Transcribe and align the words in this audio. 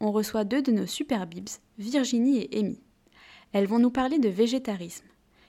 on 0.00 0.12
reçoit 0.12 0.44
deux 0.44 0.62
de 0.62 0.72
nos 0.72 0.86
super 0.86 1.26
bibs, 1.26 1.48
Virginie 1.78 2.38
et 2.38 2.58
Amy. 2.58 2.80
Elles 3.52 3.66
vont 3.66 3.78
nous 3.78 3.90
parler 3.90 4.18
de 4.18 4.28
végétarisme. 4.28 5.06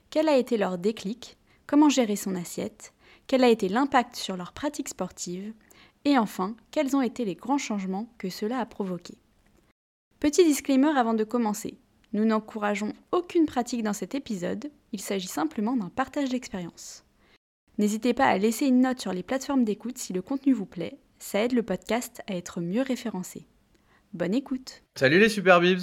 Quel 0.09 0.29
a 0.29 0.37
été 0.37 0.57
leur 0.57 0.77
déclic? 0.77 1.37
Comment 1.65 1.89
gérer 1.89 2.15
son 2.15 2.35
assiette? 2.35 2.93
Quel 3.27 3.43
a 3.43 3.49
été 3.49 3.67
l'impact 3.67 4.15
sur 4.15 4.37
leur 4.37 4.53
pratique 4.53 4.89
sportive? 4.89 5.53
Et 6.05 6.17
enfin, 6.17 6.55
quels 6.71 6.95
ont 6.95 7.01
été 7.01 7.25
les 7.25 7.35
grands 7.35 7.57
changements 7.57 8.07
que 8.17 8.29
cela 8.29 8.59
a 8.59 8.65
provoqué 8.65 9.15
Petit 10.19 10.45
disclaimer 10.45 10.97
avant 10.97 11.13
de 11.13 11.25
commencer. 11.25 11.77
Nous 12.13 12.23
n'encourageons 12.23 12.93
aucune 13.11 13.45
pratique 13.45 13.83
dans 13.83 13.93
cet 13.93 14.15
épisode, 14.15 14.71
il 14.93 15.01
s'agit 15.01 15.27
simplement 15.27 15.75
d'un 15.75 15.89
partage 15.89 16.29
d'expérience. 16.29 17.03
N'hésitez 17.77 18.13
pas 18.13 18.25
à 18.25 18.37
laisser 18.37 18.65
une 18.65 18.81
note 18.81 19.01
sur 19.01 19.11
les 19.11 19.23
plateformes 19.23 19.65
d'écoute 19.65 19.97
si 19.97 20.13
le 20.13 20.21
contenu 20.21 20.53
vous 20.53 20.65
plaît, 20.65 20.97
ça 21.19 21.43
aide 21.43 21.51
le 21.51 21.63
podcast 21.63 22.21
à 22.27 22.35
être 22.35 22.61
mieux 22.61 22.81
référencé. 22.81 23.45
Bonne 24.13 24.33
écoute 24.33 24.83
Salut 24.95 25.19
les 25.19 25.29
Super 25.29 25.59
Bibs 25.59 25.81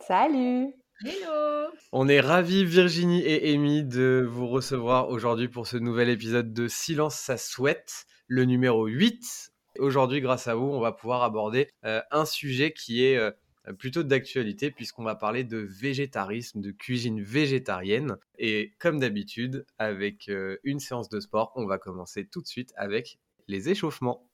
Salut 0.00 0.74
Hello 1.04 1.70
On 1.92 2.08
est 2.08 2.20
ravis 2.20 2.64
Virginie 2.64 3.22
et 3.22 3.54
Amy 3.54 3.84
de 3.84 4.26
vous 4.28 4.48
recevoir 4.48 5.08
aujourd'hui 5.10 5.48
pour 5.48 5.66
ce 5.66 5.76
nouvel 5.76 6.08
épisode 6.08 6.52
de 6.52 6.68
Silence 6.68 7.14
ça 7.14 7.36
souhaite 7.36 8.06
le 8.26 8.44
numéro 8.44 8.86
8. 8.86 9.52
Aujourd'hui, 9.78 10.20
grâce 10.20 10.48
à 10.48 10.54
vous, 10.54 10.66
on 10.66 10.80
va 10.80 10.92
pouvoir 10.92 11.22
aborder 11.22 11.68
euh, 11.84 12.00
un 12.10 12.24
sujet 12.24 12.72
qui 12.72 13.04
est 13.04 13.16
euh, 13.16 13.30
plutôt 13.78 14.02
d'actualité 14.02 14.70
puisqu'on 14.70 15.04
va 15.04 15.14
parler 15.14 15.44
de 15.44 15.58
végétarisme, 15.58 16.60
de 16.60 16.70
cuisine 16.70 17.22
végétarienne. 17.22 18.16
Et 18.38 18.74
comme 18.78 18.98
d'habitude, 18.98 19.64
avec 19.78 20.28
euh, 20.28 20.56
une 20.64 20.80
séance 20.80 21.08
de 21.08 21.20
sport, 21.20 21.52
on 21.54 21.66
va 21.66 21.78
commencer 21.78 22.26
tout 22.26 22.42
de 22.42 22.48
suite 22.48 22.72
avec 22.76 23.18
les 23.48 23.68
échauffements. 23.68 24.26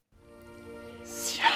Silence 1.03 1.52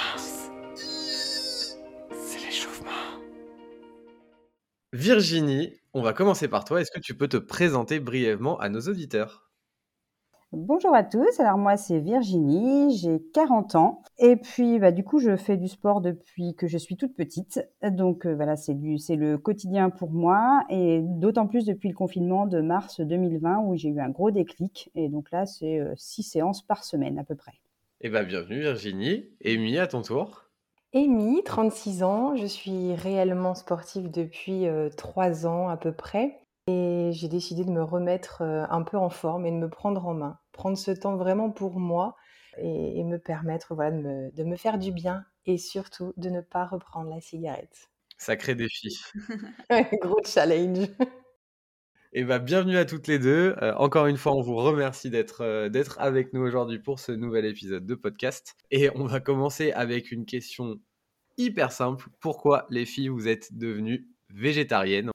Virginie, 4.97 5.75
on 5.93 6.01
va 6.01 6.11
commencer 6.11 6.47
par 6.47 6.65
toi. 6.65 6.81
Est-ce 6.81 6.89
que 6.89 6.99
tu 6.99 7.13
peux 7.13 7.27
te 7.27 7.37
présenter 7.37 7.99
brièvement 7.99 8.57
à 8.57 8.67
nos 8.67 8.79
auditeurs? 8.79 9.47
Bonjour 10.51 10.95
à 10.95 11.03
tous, 11.03 11.39
alors 11.39 11.59
moi 11.59 11.77
c'est 11.77 11.99
Virginie, 11.99 12.97
j'ai 12.97 13.21
40 13.35 13.75
ans 13.75 14.01
et 14.17 14.37
puis 14.37 14.79
bah, 14.79 14.91
du 14.91 15.03
coup 15.03 15.19
je 15.19 15.35
fais 15.35 15.55
du 15.55 15.67
sport 15.67 16.01
depuis 16.01 16.55
que 16.55 16.65
je 16.65 16.79
suis 16.79 16.97
toute 16.97 17.15
petite, 17.15 17.59
donc 17.83 18.25
euh, 18.25 18.33
voilà 18.33 18.55
c'est 18.55 18.73
le 18.73 19.37
quotidien 19.37 19.91
pour 19.91 20.09
moi 20.09 20.63
et 20.69 21.01
d'autant 21.03 21.45
plus 21.45 21.65
depuis 21.65 21.89
le 21.89 21.95
confinement 21.95 22.47
de 22.47 22.59
mars 22.61 22.99
2020 22.99 23.59
où 23.65 23.75
j'ai 23.75 23.89
eu 23.89 23.99
un 23.99 24.09
gros 24.09 24.31
déclic 24.31 24.89
et 24.95 25.09
donc 25.09 25.29
là 25.29 25.45
c'est 25.45 25.79
6 25.95 26.21
euh, 26.21 26.23
séances 26.23 26.65
par 26.65 26.83
semaine 26.83 27.19
à 27.19 27.23
peu 27.23 27.35
près. 27.35 27.53
Eh 28.01 28.09
bien 28.09 28.23
bienvenue 28.23 28.61
Virginie, 28.61 29.29
Amy 29.45 29.77
à 29.77 29.85
ton 29.85 30.01
tour. 30.01 30.46
Amy, 30.93 31.43
36 31.43 32.03
ans, 32.03 32.35
je 32.35 32.45
suis 32.45 32.95
réellement 32.95 33.55
sportive 33.55 34.09
depuis 34.09 34.65
3 34.95 35.45
euh, 35.45 35.47
ans 35.47 35.69
à 35.69 35.77
peu 35.77 35.91
près. 35.91 36.39
Et 36.67 37.11
j'ai 37.13 37.27
décidé 37.27 37.63
de 37.63 37.71
me 37.71 37.83
remettre 37.83 38.41
euh, 38.41 38.65
un 38.69 38.83
peu 38.83 38.97
en 38.97 39.09
forme 39.09 39.45
et 39.45 39.51
de 39.51 39.55
me 39.55 39.69
prendre 39.69 40.05
en 40.05 40.13
main, 40.13 40.39
prendre 40.51 40.77
ce 40.77 40.91
temps 40.91 41.15
vraiment 41.15 41.49
pour 41.49 41.79
moi 41.79 42.15
et, 42.57 43.03
me 43.03 43.17
permettre 43.17 43.75
voilà, 43.75 43.91
de, 43.91 44.01
me, 44.01 44.31
de 44.31 44.43
me 44.43 44.57
faire 44.57 44.77
du 44.77 44.91
bien 44.91 45.23
et 45.45 45.57
surtout 45.57 46.13
de 46.17 46.29
ne 46.29 46.41
pas 46.41 46.65
reprendre 46.65 47.09
la 47.09 47.21
cigarette. 47.21 47.89
Sacré 48.17 48.55
défi. 48.55 48.99
Gros 50.01 50.21
challenge. 50.25 50.87
Et 52.17 52.21
eh 52.21 52.23
bah, 52.23 52.39
bienvenue 52.39 52.77
à 52.77 52.85
toutes 52.85 53.05
les 53.05 53.19
deux. 53.19 53.55
Euh, 53.61 53.75
encore 53.75 54.07
une 54.07 54.17
fois, 54.17 54.33
on 54.33 54.41
vous 54.41 54.55
remercie 54.55 55.11
d'être 55.11 55.41
euh, 55.41 55.69
d'être 55.69 55.99
avec 55.99 56.33
nous 56.33 56.41
aujourd'hui 56.41 56.79
pour 56.79 56.99
ce 56.99 57.11
nouvel 57.11 57.45
épisode 57.45 57.85
de 57.85 57.93
podcast. 57.93 58.55
Et 58.71 58.89
on 58.95 59.05
va 59.05 59.19
commencer 59.19 59.71
avec 59.73 60.11
une 60.11 60.25
question 60.25 60.79
hyper 61.37 61.71
simple. 61.71 62.07
Pourquoi 62.19 62.65
les 62.71 62.87
filles 62.87 63.09
vous 63.09 63.27
êtes 63.27 63.55
devenues 63.55 64.07
végétariennes? 64.31 65.11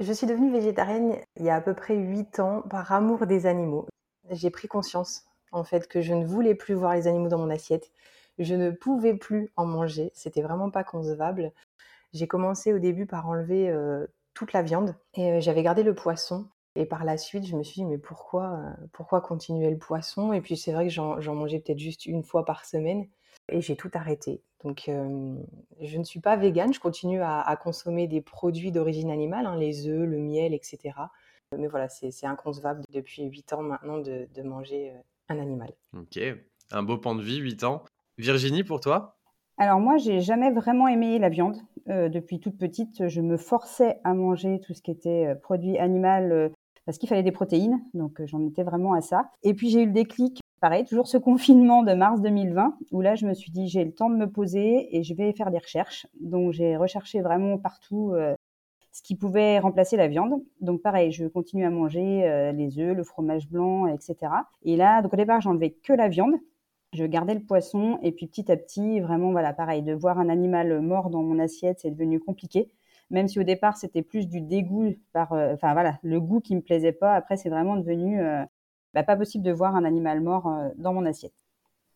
Je 0.00 0.12
suis 0.12 0.26
devenue 0.26 0.50
végétarienne 0.50 1.14
il 1.36 1.44
y 1.44 1.48
a 1.48 1.54
à 1.54 1.60
peu 1.60 1.74
près 1.74 1.94
8 1.94 2.40
ans 2.40 2.62
par 2.62 2.90
amour 2.90 3.24
des 3.28 3.46
animaux. 3.46 3.86
J'ai 4.28 4.50
pris 4.50 4.66
conscience 4.66 5.22
en 5.52 5.62
fait 5.62 5.86
que 5.86 6.00
je 6.00 6.12
ne 6.12 6.26
voulais 6.26 6.56
plus 6.56 6.74
voir 6.74 6.96
les 6.96 7.06
animaux 7.06 7.28
dans 7.28 7.38
mon 7.38 7.50
assiette. 7.50 7.92
Je 8.40 8.56
ne 8.56 8.72
pouvais 8.72 9.14
plus 9.14 9.52
en 9.54 9.64
manger. 9.64 10.10
C'était 10.12 10.42
vraiment 10.42 10.72
pas 10.72 10.82
concevable. 10.82 11.52
J'ai 12.12 12.26
commencé 12.26 12.72
au 12.72 12.80
début 12.80 13.06
par 13.06 13.28
enlever 13.28 13.70
euh, 13.70 14.08
toute 14.34 14.52
la 14.52 14.62
viande 14.62 14.94
et 15.14 15.32
euh, 15.32 15.40
j'avais 15.40 15.62
gardé 15.62 15.82
le 15.82 15.94
poisson. 15.94 16.48
Et 16.74 16.86
par 16.86 17.04
la 17.04 17.18
suite, 17.18 17.46
je 17.46 17.54
me 17.54 17.62
suis 17.62 17.82
dit, 17.82 17.84
mais 17.84 17.98
pourquoi, 17.98 18.54
euh, 18.54 18.86
pourquoi 18.92 19.20
continuer 19.20 19.70
le 19.70 19.78
poisson? 19.78 20.32
Et 20.32 20.40
puis 20.40 20.56
c'est 20.56 20.72
vrai 20.72 20.86
que 20.86 20.92
j'en 20.92 21.34
mangeais 21.34 21.60
peut-être 21.60 21.78
juste 21.78 22.06
une 22.06 22.22
fois 22.22 22.44
par 22.44 22.64
semaine 22.64 23.06
et 23.50 23.60
j'ai 23.60 23.76
tout 23.76 23.90
arrêté. 23.92 24.42
Donc, 24.64 24.84
je 24.86 25.98
ne 25.98 26.04
suis 26.04 26.20
pas 26.20 26.36
végane, 26.36 26.72
je 26.72 26.78
continue 26.78 27.20
à, 27.20 27.58
consommer 27.60 28.06
des 28.06 28.20
produits 28.20 28.70
d'origine 28.70 29.10
animale, 29.10 29.44
hein, 29.44 29.56
les 29.56 29.88
œufs, 29.88 30.08
le 30.08 30.18
miel, 30.18 30.54
etc. 30.54 30.94
Mais 31.58 31.66
voilà, 31.66 31.88
c'est 31.88 32.24
inconcevable 32.24 32.82
depuis 32.90 33.24
8 33.24 33.52
ans 33.54 33.62
maintenant 33.62 33.98
de, 33.98 34.42
manger 34.42 34.92
un 35.28 35.40
animal. 35.40 35.72
Ok, 35.98 36.20
un 36.70 36.82
beau 36.84 36.96
pan 36.96 37.16
de 37.16 37.22
vie, 37.22 37.38
8 37.38 37.64
ans. 37.64 37.82
Virginie, 38.18 38.62
pour 38.62 38.80
toi? 38.80 39.18
Alors 39.58 39.80
moi, 39.80 39.96
j'ai 39.96 40.20
jamais 40.20 40.50
vraiment 40.50 40.88
aimé 40.88 41.18
la 41.18 41.28
viande. 41.28 41.56
depuis 41.86 42.40
toute 42.40 42.58
petite, 42.58 43.08
je 43.08 43.20
me 43.20 43.36
forçais 43.36 44.00
à 44.04 44.14
manger 44.14 44.60
tout 44.60 44.74
ce 44.74 44.82
qui 44.82 44.90
était 44.90 45.34
produit 45.42 45.78
animal 45.78 46.52
parce 46.84 46.98
qu'il 46.98 47.08
fallait 47.08 47.22
des 47.22 47.32
protéines, 47.32 47.80
donc 47.94 48.20
j'en 48.24 48.44
étais 48.44 48.64
vraiment 48.64 48.94
à 48.94 49.00
ça. 49.00 49.30
Et 49.42 49.54
puis 49.54 49.70
j'ai 49.70 49.82
eu 49.82 49.86
le 49.86 49.92
déclic 49.92 50.42
pareil, 50.62 50.84
toujours 50.84 51.08
ce 51.08 51.18
confinement 51.18 51.82
de 51.82 51.92
mars 51.92 52.22
2020, 52.22 52.78
où 52.92 53.02
là, 53.02 53.14
je 53.14 53.26
me 53.26 53.34
suis 53.34 53.50
dit, 53.50 53.68
j'ai 53.68 53.84
le 53.84 53.92
temps 53.92 54.08
de 54.08 54.16
me 54.16 54.30
poser 54.30 54.96
et 54.96 55.02
je 55.02 55.14
vais 55.14 55.32
faire 55.34 55.50
des 55.50 55.58
recherches. 55.58 56.06
Donc, 56.20 56.52
j'ai 56.52 56.76
recherché 56.78 57.20
vraiment 57.20 57.58
partout 57.58 58.12
euh, 58.14 58.34
ce 58.92 59.02
qui 59.02 59.16
pouvait 59.16 59.58
remplacer 59.58 59.98
la 59.98 60.08
viande. 60.08 60.42
Donc, 60.60 60.80
pareil, 60.80 61.12
je 61.12 61.26
continue 61.26 61.66
à 61.66 61.70
manger 61.70 62.24
euh, 62.24 62.52
les 62.52 62.78
œufs, 62.78 62.96
le 62.96 63.04
fromage 63.04 63.48
blanc, 63.48 63.86
etc. 63.88 64.16
Et 64.62 64.76
là, 64.76 65.02
donc 65.02 65.12
au 65.12 65.16
départ, 65.16 65.40
j'enlevais 65.42 65.70
que 65.70 65.92
la 65.92 66.08
viande. 66.08 66.34
Je 66.92 67.04
gardais 67.04 67.34
le 67.34 67.42
poisson 67.42 67.98
et 68.02 68.12
puis 68.12 68.26
petit 68.26 68.50
à 68.52 68.56
petit, 68.56 69.00
vraiment, 69.00 69.32
voilà, 69.32 69.52
pareil, 69.52 69.82
de 69.82 69.94
voir 69.94 70.18
un 70.18 70.28
animal 70.28 70.80
mort 70.80 71.10
dans 71.10 71.22
mon 71.22 71.38
assiette, 71.38 71.80
c'est 71.80 71.90
devenu 71.90 72.20
compliqué. 72.20 72.70
Même 73.10 73.28
si 73.28 73.38
au 73.38 73.42
départ, 73.42 73.76
c'était 73.76 74.02
plus 74.02 74.26
du 74.26 74.40
dégoût 74.40 74.94
par, 75.12 75.32
euh, 75.32 75.54
enfin 75.54 75.72
voilà, 75.72 75.98
le 76.02 76.20
goût 76.20 76.40
qui 76.40 76.54
me 76.54 76.60
plaisait 76.60 76.92
pas. 76.92 77.14
Après, 77.14 77.36
c'est 77.36 77.50
vraiment 77.50 77.76
devenu 77.76 78.20
bah, 78.94 79.02
pas 79.02 79.16
possible 79.16 79.44
de 79.44 79.52
voir 79.52 79.74
un 79.74 79.84
animal 79.84 80.20
mort 80.20 80.46
euh, 80.46 80.68
dans 80.76 80.92
mon 80.92 81.06
assiette. 81.06 81.32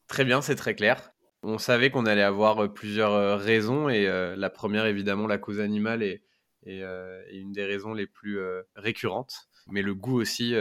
Très 0.08 0.24
bien, 0.24 0.40
c'est 0.40 0.54
très 0.54 0.74
clair. 0.74 1.12
On 1.42 1.58
savait 1.58 1.90
qu'on 1.90 2.06
allait 2.06 2.22
avoir 2.22 2.64
euh, 2.64 2.68
plusieurs 2.68 3.12
euh, 3.12 3.36
raisons 3.36 3.88
et 3.88 4.06
la 4.06 4.50
première, 4.50 4.86
évidemment, 4.86 5.26
la 5.26 5.38
cause 5.38 5.60
animale 5.60 6.02
est, 6.02 6.22
une 6.64 7.52
des 7.52 7.64
raisons 7.64 7.92
les 7.92 8.06
plus 8.06 8.40
récurrentes. 8.74 9.48
Mais 9.68 9.82
le 9.82 9.94
goût 9.94 10.20
aussi, 10.20 10.54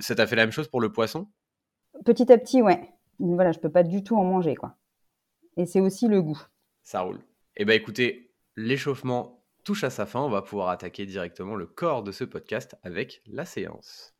ça 0.00 0.14
t'a 0.14 0.26
fait 0.26 0.34
la 0.34 0.42
même 0.42 0.52
chose 0.52 0.68
pour 0.68 0.80
le 0.80 0.90
poisson? 0.90 1.28
Petit 2.04 2.32
à 2.32 2.38
petit, 2.38 2.60
ouais. 2.60 2.88
Voilà, 3.18 3.52
je 3.52 3.58
peux 3.58 3.70
pas 3.70 3.82
du 3.82 4.02
tout 4.02 4.16
en 4.16 4.24
manger, 4.24 4.54
quoi. 4.54 4.76
Et 5.56 5.66
c'est 5.66 5.80
aussi 5.80 6.08
le 6.08 6.22
goût. 6.22 6.40
Ça 6.82 7.00
roule. 7.00 7.20
Eh 7.56 7.64
bien, 7.64 7.74
écoutez, 7.74 8.30
l'échauffement 8.56 9.42
touche 9.64 9.84
à 9.84 9.90
sa 9.90 10.06
fin. 10.06 10.20
On 10.20 10.30
va 10.30 10.42
pouvoir 10.42 10.68
attaquer 10.68 11.04
directement 11.04 11.56
le 11.56 11.66
corps 11.66 12.02
de 12.02 12.12
ce 12.12 12.24
podcast 12.24 12.76
avec 12.82 13.22
la 13.26 13.44
séance. 13.44 14.14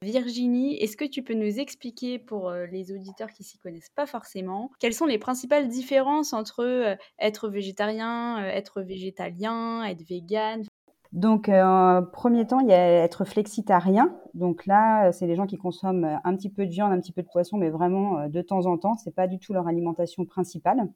Virginie, 0.00 0.76
est-ce 0.76 0.96
que 0.96 1.04
tu 1.04 1.22
peux 1.22 1.34
nous 1.34 1.58
expliquer 1.58 2.18
pour 2.18 2.48
euh, 2.48 2.66
les 2.66 2.92
auditeurs 2.92 3.30
qui 3.32 3.42
s'y 3.42 3.58
connaissent 3.58 3.90
pas 3.90 4.06
forcément, 4.06 4.70
quelles 4.78 4.94
sont 4.94 5.06
les 5.06 5.18
principales 5.18 5.68
différences 5.68 6.32
entre 6.32 6.64
euh, 6.64 6.96
être 7.18 7.48
végétarien, 7.48 8.42
euh, 8.42 8.48
être 8.48 8.80
végétalien, 8.80 9.84
être 9.84 10.02
vegan 10.08 10.64
donc, 11.12 11.48
en 11.48 12.02
premier 12.12 12.46
temps, 12.46 12.60
il 12.60 12.68
y 12.68 12.72
a 12.72 13.04
être 13.04 13.24
flexitarien. 13.24 14.14
Donc 14.34 14.66
là, 14.66 15.10
c'est 15.12 15.26
les 15.26 15.36
gens 15.36 15.46
qui 15.46 15.56
consomment 15.56 16.20
un 16.22 16.36
petit 16.36 16.50
peu 16.50 16.66
de 16.66 16.70
viande, 16.70 16.92
un 16.92 17.00
petit 17.00 17.12
peu 17.12 17.22
de 17.22 17.28
poisson, 17.28 17.56
mais 17.56 17.70
vraiment 17.70 18.28
de 18.28 18.42
temps 18.42 18.66
en 18.66 18.76
temps. 18.76 18.94
C'est 18.94 19.14
pas 19.14 19.26
du 19.26 19.38
tout 19.38 19.52
leur 19.52 19.66
alimentation 19.68 20.24
principale. 20.24 20.88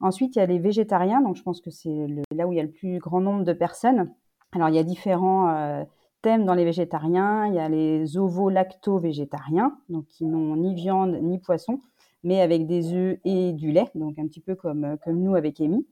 Ensuite, 0.00 0.36
il 0.36 0.38
y 0.38 0.42
a 0.42 0.46
les 0.46 0.58
végétariens. 0.58 1.20
Donc, 1.20 1.36
je 1.36 1.42
pense 1.42 1.60
que 1.60 1.70
c'est 1.70 2.06
là 2.34 2.46
où 2.46 2.52
il 2.52 2.56
y 2.56 2.60
a 2.60 2.64
le 2.64 2.70
plus 2.70 2.98
grand 2.98 3.20
nombre 3.20 3.44
de 3.44 3.52
personnes. 3.52 4.12
Alors, 4.52 4.68
il 4.68 4.74
y 4.74 4.78
a 4.78 4.84
différents 4.84 5.84
thème 6.22 6.44
dans 6.44 6.54
les 6.54 6.64
végétariens. 6.64 7.46
Il 7.46 7.54
y 7.54 7.58
a 7.58 7.68
les 7.68 8.16
ovo-lacto-végétariens, 8.16 9.76
donc 9.88 10.06
qui 10.06 10.24
n'ont 10.24 10.56
ni 10.56 10.74
viande 10.74 11.18
ni 11.22 11.38
poisson, 11.38 11.80
mais 12.24 12.40
avec 12.40 12.66
des 12.66 12.92
œufs 12.94 13.18
et 13.24 13.52
du 13.52 13.70
lait, 13.70 13.90
donc 13.94 14.18
un 14.18 14.26
petit 14.26 14.40
peu 14.40 14.54
comme, 14.54 14.96
comme 15.04 15.20
nous 15.22 15.34
avec 15.34 15.60
Amy. 15.60 15.86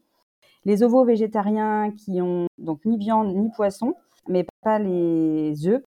Les 0.64 0.82
ovo-végétariens 0.82 1.93
qui 1.93 2.20
ont 2.20 2.46
donc 2.66 2.84
ni 2.84 2.98
viande 2.98 3.34
ni 3.34 3.50
poisson, 3.50 3.94
mais 4.28 4.46
pas 4.62 4.78
les 4.78 5.66
œufs. 5.66 5.82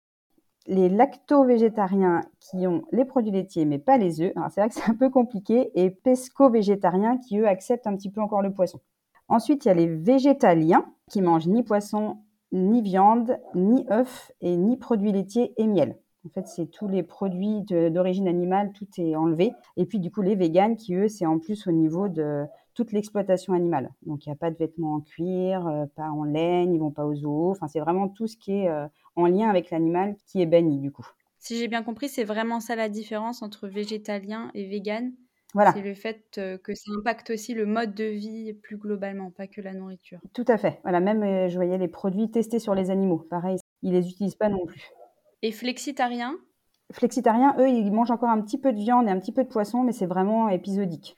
Les 0.67 0.89
lacto-végétariens 0.89 2.23
qui 2.41 2.67
ont 2.67 2.85
les 2.91 3.05
produits 3.05 3.33
laitiers, 3.33 3.67
mais 3.67 3.79
pas 3.79 3.99
les 3.99 4.21
œufs. 4.21 4.33
c'est 4.51 4.61
vrai 4.61 4.69
que 4.69 4.75
c'est 4.75 4.91
un 4.91 4.95
peu 4.95 5.11
compliqué. 5.11 5.71
Et 5.75 5.91
pesco-végétariens 5.91 7.19
qui, 7.19 7.39
eux, 7.39 7.47
acceptent 7.47 7.87
un 7.87 7.97
petit 7.97 8.11
peu 8.11 8.21
encore 8.21 8.43
le 8.43 8.53
poisson. 8.53 8.81
Ensuite, 9.29 9.65
il 9.65 9.69
y 9.69 9.71
a 9.71 9.75
les 9.75 9.87
végétaliens 9.87 10.87
qui 11.11 11.23
mangent 11.23 11.49
ni 11.49 11.63
poisson, 11.63 12.19
ni 12.53 12.83
viande, 12.83 13.39
ni 13.55 13.87
œufs 13.91 14.33
et 14.41 14.57
ni 14.57 14.77
produits 14.77 15.13
laitiers 15.13 15.53
et 15.57 15.67
miel. 15.67 15.97
En 16.27 16.31
fait, 16.31 16.47
c'est 16.47 16.67
tous 16.67 16.89
les 16.89 17.03
produits 17.03 17.61
d'origine 17.63 18.29
animale, 18.29 18.73
tout 18.73 18.87
est 18.97 19.15
enlevé. 19.15 19.53
Et 19.77 19.85
puis, 19.85 19.99
du 19.99 20.11
coup, 20.11 20.23
les 20.23 20.35
véganes 20.35 20.77
qui, 20.77 20.95
eux, 20.95 21.09
c'est 21.09 21.27
en 21.27 21.39
plus 21.39 21.67
au 21.67 21.73
niveau 21.73 22.09
de 22.09 22.47
toute 22.75 22.93
l'exploitation 22.93 23.53
animale. 23.53 23.93
Donc, 24.03 24.27
il 24.27 24.29
n'y 24.29 24.33
a 24.33 24.37
pas 24.37 24.51
de 24.51 24.57
vêtements 24.57 24.95
en 24.95 25.01
cuir, 25.01 25.67
euh, 25.67 25.87
pas 25.97 26.11
en 26.11 26.25
laine, 26.25 26.75
ils 26.75 26.79
vont 26.79 26.91
pas 26.91 27.07
aux 27.07 27.15
zoos. 27.15 27.53
Enfin, 27.53 27.69
c'est 27.69 27.81
vraiment 27.81 28.09
tout 28.09 28.27
ce 28.27 28.37
qui 28.37 28.53
est 28.53 28.69
euh, 28.69 28.87
en 29.17 29.27
lien 29.27 29.49
avec 29.49 29.71
l'animal 29.71 30.17
qui 30.27 30.43
est 30.43 30.47
banni, 30.47 30.79
du 30.79 30.91
coup. 30.91 31.07
Si 31.39 31.57
j'ai 31.57 31.69
bien 31.69 31.83
compris, 31.83 32.09
c'est 32.09 32.25
vraiment 32.25 32.61
ça 32.61 32.75
la 32.75 32.89
différence 32.89 33.43
entre 33.43 33.69
végétalien 33.69 34.51
et 34.55 34.67
vegan 34.67 35.13
voilà. 35.55 35.73
C'est 35.73 35.83
le 35.83 35.95
fait 35.95 36.25
euh, 36.39 36.59
que 36.59 36.75
ça 36.75 36.91
impacte 36.99 37.31
aussi 37.31 37.55
le 37.55 37.65
mode 37.65 37.95
de 37.95 38.03
vie 38.03 38.55
plus 38.55 38.77
globalement, 38.77 39.31
pas 39.31 39.47
que 39.47 39.61
la 39.61 39.73
nourriture. 39.73 40.19
Tout 40.33 40.45
à 40.49 40.59
fait. 40.59 40.81
Voilà, 40.83 40.99
même 40.99 41.49
je 41.49 41.55
voyais 41.55 41.79
les 41.79 41.87
produits 41.87 42.29
testés 42.29 42.59
sur 42.59 42.75
les 42.75 42.91
animaux. 42.91 43.25
Pareil, 43.31 43.59
ils 43.83 43.93
les 43.93 44.09
utilisent 44.09 44.35
pas 44.35 44.49
non 44.49 44.67
plus. 44.67 44.91
Et 45.43 45.53
flexitarien? 45.53 46.37
Flexitarien, 46.91 47.55
eux, 47.59 47.69
ils 47.69 47.93
mangent 47.93 48.11
encore 48.11 48.31
un 48.31 48.41
petit 48.41 48.59
peu 48.59 48.73
de 48.73 48.79
viande 48.79 49.07
et 49.07 49.11
un 49.11 49.21
petit 49.21 49.33
peu 49.33 49.45
de 49.45 49.49
poisson, 49.49 49.83
mais 49.85 49.93
c'est 49.93 50.07
vraiment 50.07 50.49
épisodique. 50.49 51.17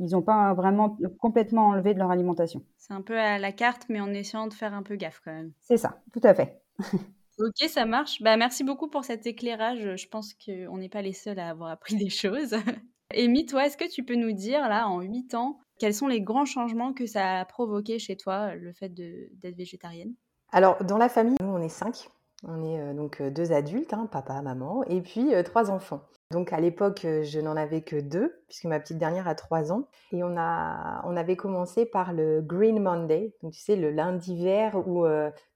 Ils 0.00 0.12
n'ont 0.12 0.22
pas 0.22 0.54
vraiment 0.54 0.96
complètement 1.18 1.68
enlevé 1.68 1.94
de 1.94 1.98
leur 1.98 2.10
alimentation. 2.10 2.64
C'est 2.78 2.94
un 2.94 3.02
peu 3.02 3.18
à 3.18 3.38
la 3.38 3.52
carte, 3.52 3.86
mais 3.88 4.00
en 4.00 4.12
essayant 4.12 4.46
de 4.46 4.54
faire 4.54 4.74
un 4.74 4.82
peu 4.82 4.96
gaffe 4.96 5.20
quand 5.24 5.32
même. 5.32 5.52
C'est 5.60 5.76
ça, 5.76 6.00
tout 6.12 6.20
à 6.24 6.34
fait. 6.34 6.62
ok, 7.38 7.68
ça 7.68 7.84
marche. 7.84 8.22
Bah, 8.22 8.36
merci 8.36 8.64
beaucoup 8.64 8.88
pour 8.88 9.04
cet 9.04 9.26
éclairage. 9.26 9.96
Je 9.96 10.08
pense 10.08 10.34
qu'on 10.34 10.78
n'est 10.78 10.88
pas 10.88 11.02
les 11.02 11.12
seuls 11.12 11.38
à 11.38 11.50
avoir 11.50 11.70
appris 11.70 11.96
des 11.96 12.08
choses. 12.08 12.56
Amy, 13.14 13.44
toi, 13.44 13.66
est-ce 13.66 13.76
que 13.76 13.90
tu 13.90 14.04
peux 14.04 14.14
nous 14.14 14.32
dire, 14.32 14.68
là, 14.68 14.88
en 14.88 15.00
8 15.00 15.34
ans, 15.34 15.60
quels 15.78 15.94
sont 15.94 16.08
les 16.08 16.20
grands 16.20 16.44
changements 16.44 16.92
que 16.92 17.06
ça 17.06 17.40
a 17.40 17.44
provoqué 17.44 17.98
chez 17.98 18.16
toi, 18.16 18.54
le 18.54 18.72
fait 18.72 18.88
d'être 18.90 19.56
végétarienne? 19.56 20.14
Alors, 20.52 20.82
dans 20.84 20.98
la 20.98 21.08
famille, 21.08 21.36
nous, 21.40 21.48
on 21.48 21.60
est 21.60 21.68
cinq. 21.68 22.08
On 22.44 22.64
est 22.64 22.80
euh, 22.80 22.94
donc 22.94 23.20
euh, 23.20 23.30
deux 23.30 23.52
adultes, 23.52 23.92
hein, 23.92 24.06
papa, 24.10 24.40
maman, 24.42 24.82
et 24.84 25.00
puis 25.00 25.34
euh, 25.34 25.42
trois 25.42 25.70
enfants. 25.70 26.02
Donc 26.30 26.52
à 26.52 26.60
l'époque, 26.60 27.00
je 27.02 27.40
n'en 27.40 27.56
avais 27.56 27.82
que 27.82 27.96
deux, 27.96 28.42
puisque 28.46 28.64
ma 28.64 28.78
petite 28.78 28.98
dernière 28.98 29.26
a 29.26 29.34
trois 29.34 29.72
ans. 29.72 29.88
Et 30.12 30.22
on, 30.22 30.36
a, 30.36 31.02
on 31.04 31.16
avait 31.16 31.36
commencé 31.36 31.86
par 31.86 32.12
le 32.12 32.40
Green 32.40 32.80
Monday, 32.80 33.34
donc 33.42 33.52
tu 33.52 33.60
sais, 33.60 33.74
le 33.74 33.90
lundi 33.90 34.40
vert 34.42 34.76
où 34.86 35.06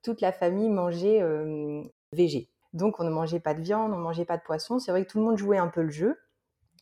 toute 0.03 0.21
la 0.21 0.33
famille 0.33 0.69
mangeait 0.69 1.23
végé. 2.13 2.51
Donc 2.75 2.99
on 2.99 3.05
ne 3.05 3.11
mangeait 3.11 3.41
pas 3.41 3.55
de 3.55 3.63
viande, 3.63 3.93
on 3.93 3.99
ne 3.99 4.03
mangeait 4.03 4.25
pas 4.25 4.37
de 4.37 4.43
poisson. 4.43 4.79
C'est 4.79 4.91
vrai 4.91 5.05
que 5.05 5.11
tout 5.11 5.19
le 5.19 5.25
monde 5.25 5.39
jouait 5.39 5.59
un 5.59 5.69
peu 5.69 5.83
le 5.83 5.91
jeu. 5.91 6.19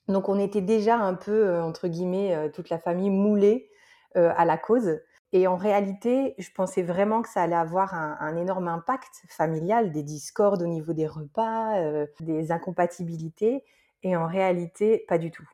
Donc 0.08 0.28
on 0.28 0.38
était 0.38 0.62
déjà 0.62 0.96
un 0.96 1.14
peu, 1.14 1.46
euh, 1.46 1.62
entre 1.62 1.86
guillemets, 1.86 2.34
euh, 2.34 2.48
toute 2.48 2.70
la 2.70 2.78
famille 2.78 3.10
moulée 3.10 3.70
euh, 4.16 4.32
à 4.36 4.44
la 4.44 4.58
cause. 4.58 5.00
Et 5.32 5.46
en 5.46 5.56
réalité, 5.56 6.34
je 6.38 6.50
pensais 6.54 6.82
vraiment 6.82 7.22
que 7.22 7.28
ça 7.28 7.42
allait 7.42 7.54
avoir 7.54 7.94
un, 7.94 8.36
énorme 8.36 8.68
impact 8.68 9.22
familial, 9.30 9.90
des 9.90 10.02
discordes 10.02 10.60
au 10.60 10.66
niveau 10.66 10.92
des 10.92 11.06
repas, 11.06 11.74
des 12.20 12.52
incompatibilités. 12.52 13.64
Et 14.02 14.16
en 14.16 14.26
réalité, 14.26 15.04
pas 15.08 15.18
du 15.18 15.30
tout. 15.30 15.48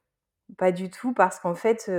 Pas 0.56 0.72
du 0.72 0.90
tout, 0.90 1.12
parce 1.12 1.40
qu'en 1.40 1.54
fait, 1.54 1.90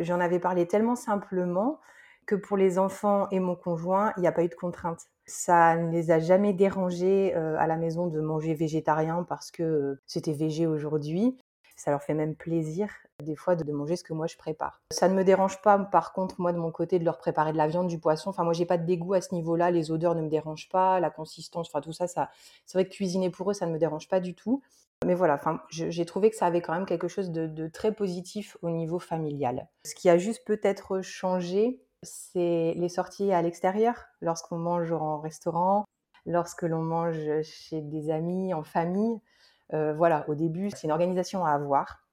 j'en 0.00 0.20
avais 0.20 0.38
parlé 0.38 0.66
tellement 0.66 0.96
simplement 0.96 1.80
que 2.26 2.34
pour 2.34 2.56
les 2.56 2.78
enfants 2.78 3.28
et 3.30 3.40
mon 3.40 3.56
conjoint, 3.56 4.12
il 4.16 4.20
n'y 4.20 4.26
a 4.26 4.32
pas 4.32 4.44
eu 4.44 4.48
de 4.48 4.54
contrainte. 4.54 5.06
Ça 5.26 5.76
ne 5.76 5.90
les 5.90 6.10
a 6.10 6.18
jamais 6.18 6.52
dérangés 6.52 7.34
à 7.34 7.66
la 7.66 7.76
maison 7.76 8.08
de 8.08 8.20
manger 8.20 8.54
végétarien 8.54 9.24
parce 9.26 9.50
que 9.50 9.98
c'était 10.06 10.32
végé 10.32 10.66
aujourd'hui. 10.66 11.38
Ça 11.76 11.90
leur 11.90 12.02
fait 12.02 12.14
même 12.14 12.36
plaisir 12.36 12.88
des 13.22 13.36
fois 13.36 13.56
de, 13.56 13.72
manger 13.72 13.96
ce 13.96 14.04
que 14.04 14.12
moi 14.12 14.26
je 14.26 14.36
prépare. 14.36 14.82
Ça 14.90 15.08
ne 15.08 15.14
me 15.14 15.24
dérange 15.24 15.60
pas 15.62 15.78
par 15.78 16.12
contre 16.12 16.40
moi 16.40 16.52
de 16.52 16.58
mon 16.58 16.70
côté 16.70 16.98
de 16.98 17.04
leur 17.04 17.18
préparer 17.18 17.52
de 17.52 17.56
la 17.56 17.66
viande, 17.66 17.88
du 17.88 17.98
poisson. 17.98 18.30
Enfin 18.30 18.44
moi 18.44 18.52
j'ai 18.52 18.66
pas 18.66 18.78
de 18.78 18.84
dégoût 18.84 19.14
à 19.14 19.20
ce 19.20 19.34
niveau-là, 19.34 19.70
les 19.70 19.90
odeurs 19.90 20.14
ne 20.14 20.22
me 20.22 20.28
dérangent 20.28 20.68
pas, 20.68 21.00
la 21.00 21.10
consistance, 21.10 21.68
enfin 21.68 21.80
tout 21.80 21.92
ça, 21.92 22.06
ça 22.06 22.30
c'est 22.66 22.78
vrai 22.78 22.88
que 22.88 22.94
cuisiner 22.94 23.30
pour 23.30 23.50
eux 23.50 23.54
ça 23.54 23.66
ne 23.66 23.72
me 23.72 23.78
dérange 23.78 24.08
pas 24.08 24.20
du 24.20 24.34
tout. 24.34 24.62
Mais 25.04 25.14
voilà, 25.14 25.40
j'ai 25.70 26.04
trouvé 26.06 26.30
que 26.30 26.36
ça 26.36 26.46
avait 26.46 26.60
quand 26.60 26.72
même 26.72 26.86
quelque 26.86 27.08
chose 27.08 27.30
de, 27.30 27.68
très 27.68 27.92
positif 27.92 28.56
au 28.62 28.70
niveau 28.70 28.98
familial. 28.98 29.68
Ce 29.86 29.94
qui 29.94 30.08
a 30.08 30.18
juste 30.18 30.44
peut-être 30.46 31.02
changé, 31.02 31.80
c'est 32.02 32.74
les 32.76 32.88
sorties 32.88 33.32
à 33.32 33.42
l'extérieur, 33.42 34.06
lorsqu'on 34.20 34.58
mange 34.58 34.92
en 34.92 35.20
restaurant, 35.20 35.84
lorsque 36.26 36.62
l'on 36.62 36.82
mange 36.82 37.42
chez 37.42 37.80
des 37.80 38.10
amis, 38.10 38.54
en 38.54 38.62
famille. 38.62 39.20
Euh, 39.72 39.94
voilà, 39.94 40.28
au 40.28 40.34
début, 40.34 40.70
c'est 40.70 40.86
une 40.86 40.92
organisation 40.92 41.44
à 41.44 41.50
avoir. 41.50 42.04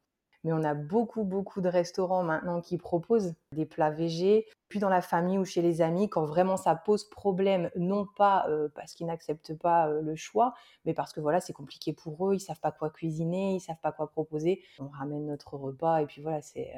Mais 0.44 0.54
on 0.54 0.64
a 0.64 0.74
beaucoup, 0.74 1.24
beaucoup 1.24 1.62
de 1.62 1.70
restaurants 1.70 2.24
maintenant 2.24 2.62
qui 2.62 2.78
proposent 2.78 3.36
des 3.54 3.66
plats 3.66 3.92
végés. 3.92 4.48
Puis 4.72 4.80
dans 4.80 4.88
la 4.88 5.02
famille 5.02 5.38
ou 5.38 5.44
chez 5.44 5.62
les 5.62 5.82
amis, 5.82 6.10
quand 6.10 6.24
vraiment 6.24 6.56
ça 6.56 6.76
pose 6.76 7.04
problème, 7.10 7.70
non 7.76 8.08
pas 8.16 8.46
euh, 8.48 8.70
parce 8.74 8.94
qu'ils 8.94 9.06
n'acceptent 9.06 9.54
pas 9.54 9.90
euh, 9.90 10.02
le 10.02 10.16
choix, 10.16 10.54
mais 10.86 10.94
parce 10.94 11.12
que 11.12 11.20
voilà, 11.20 11.42
c'est 11.42 11.52
compliqué 11.52 11.92
pour 11.92 12.30
eux, 12.30 12.36
ils 12.36 12.40
savent 12.40 12.62
pas 12.62 12.72
quoi 12.72 12.90
cuisiner, 12.90 13.56
ils 13.56 13.60
savent 13.60 13.82
pas 13.84 13.92
quoi 13.92 14.10
proposer. 14.10 14.64
On 14.80 14.88
ramène 14.88 15.26
notre 15.26 15.56
repas 15.56 16.02
et 16.02 16.06
puis 16.06 16.22
voilà, 16.22 16.42
c'est 16.42 16.72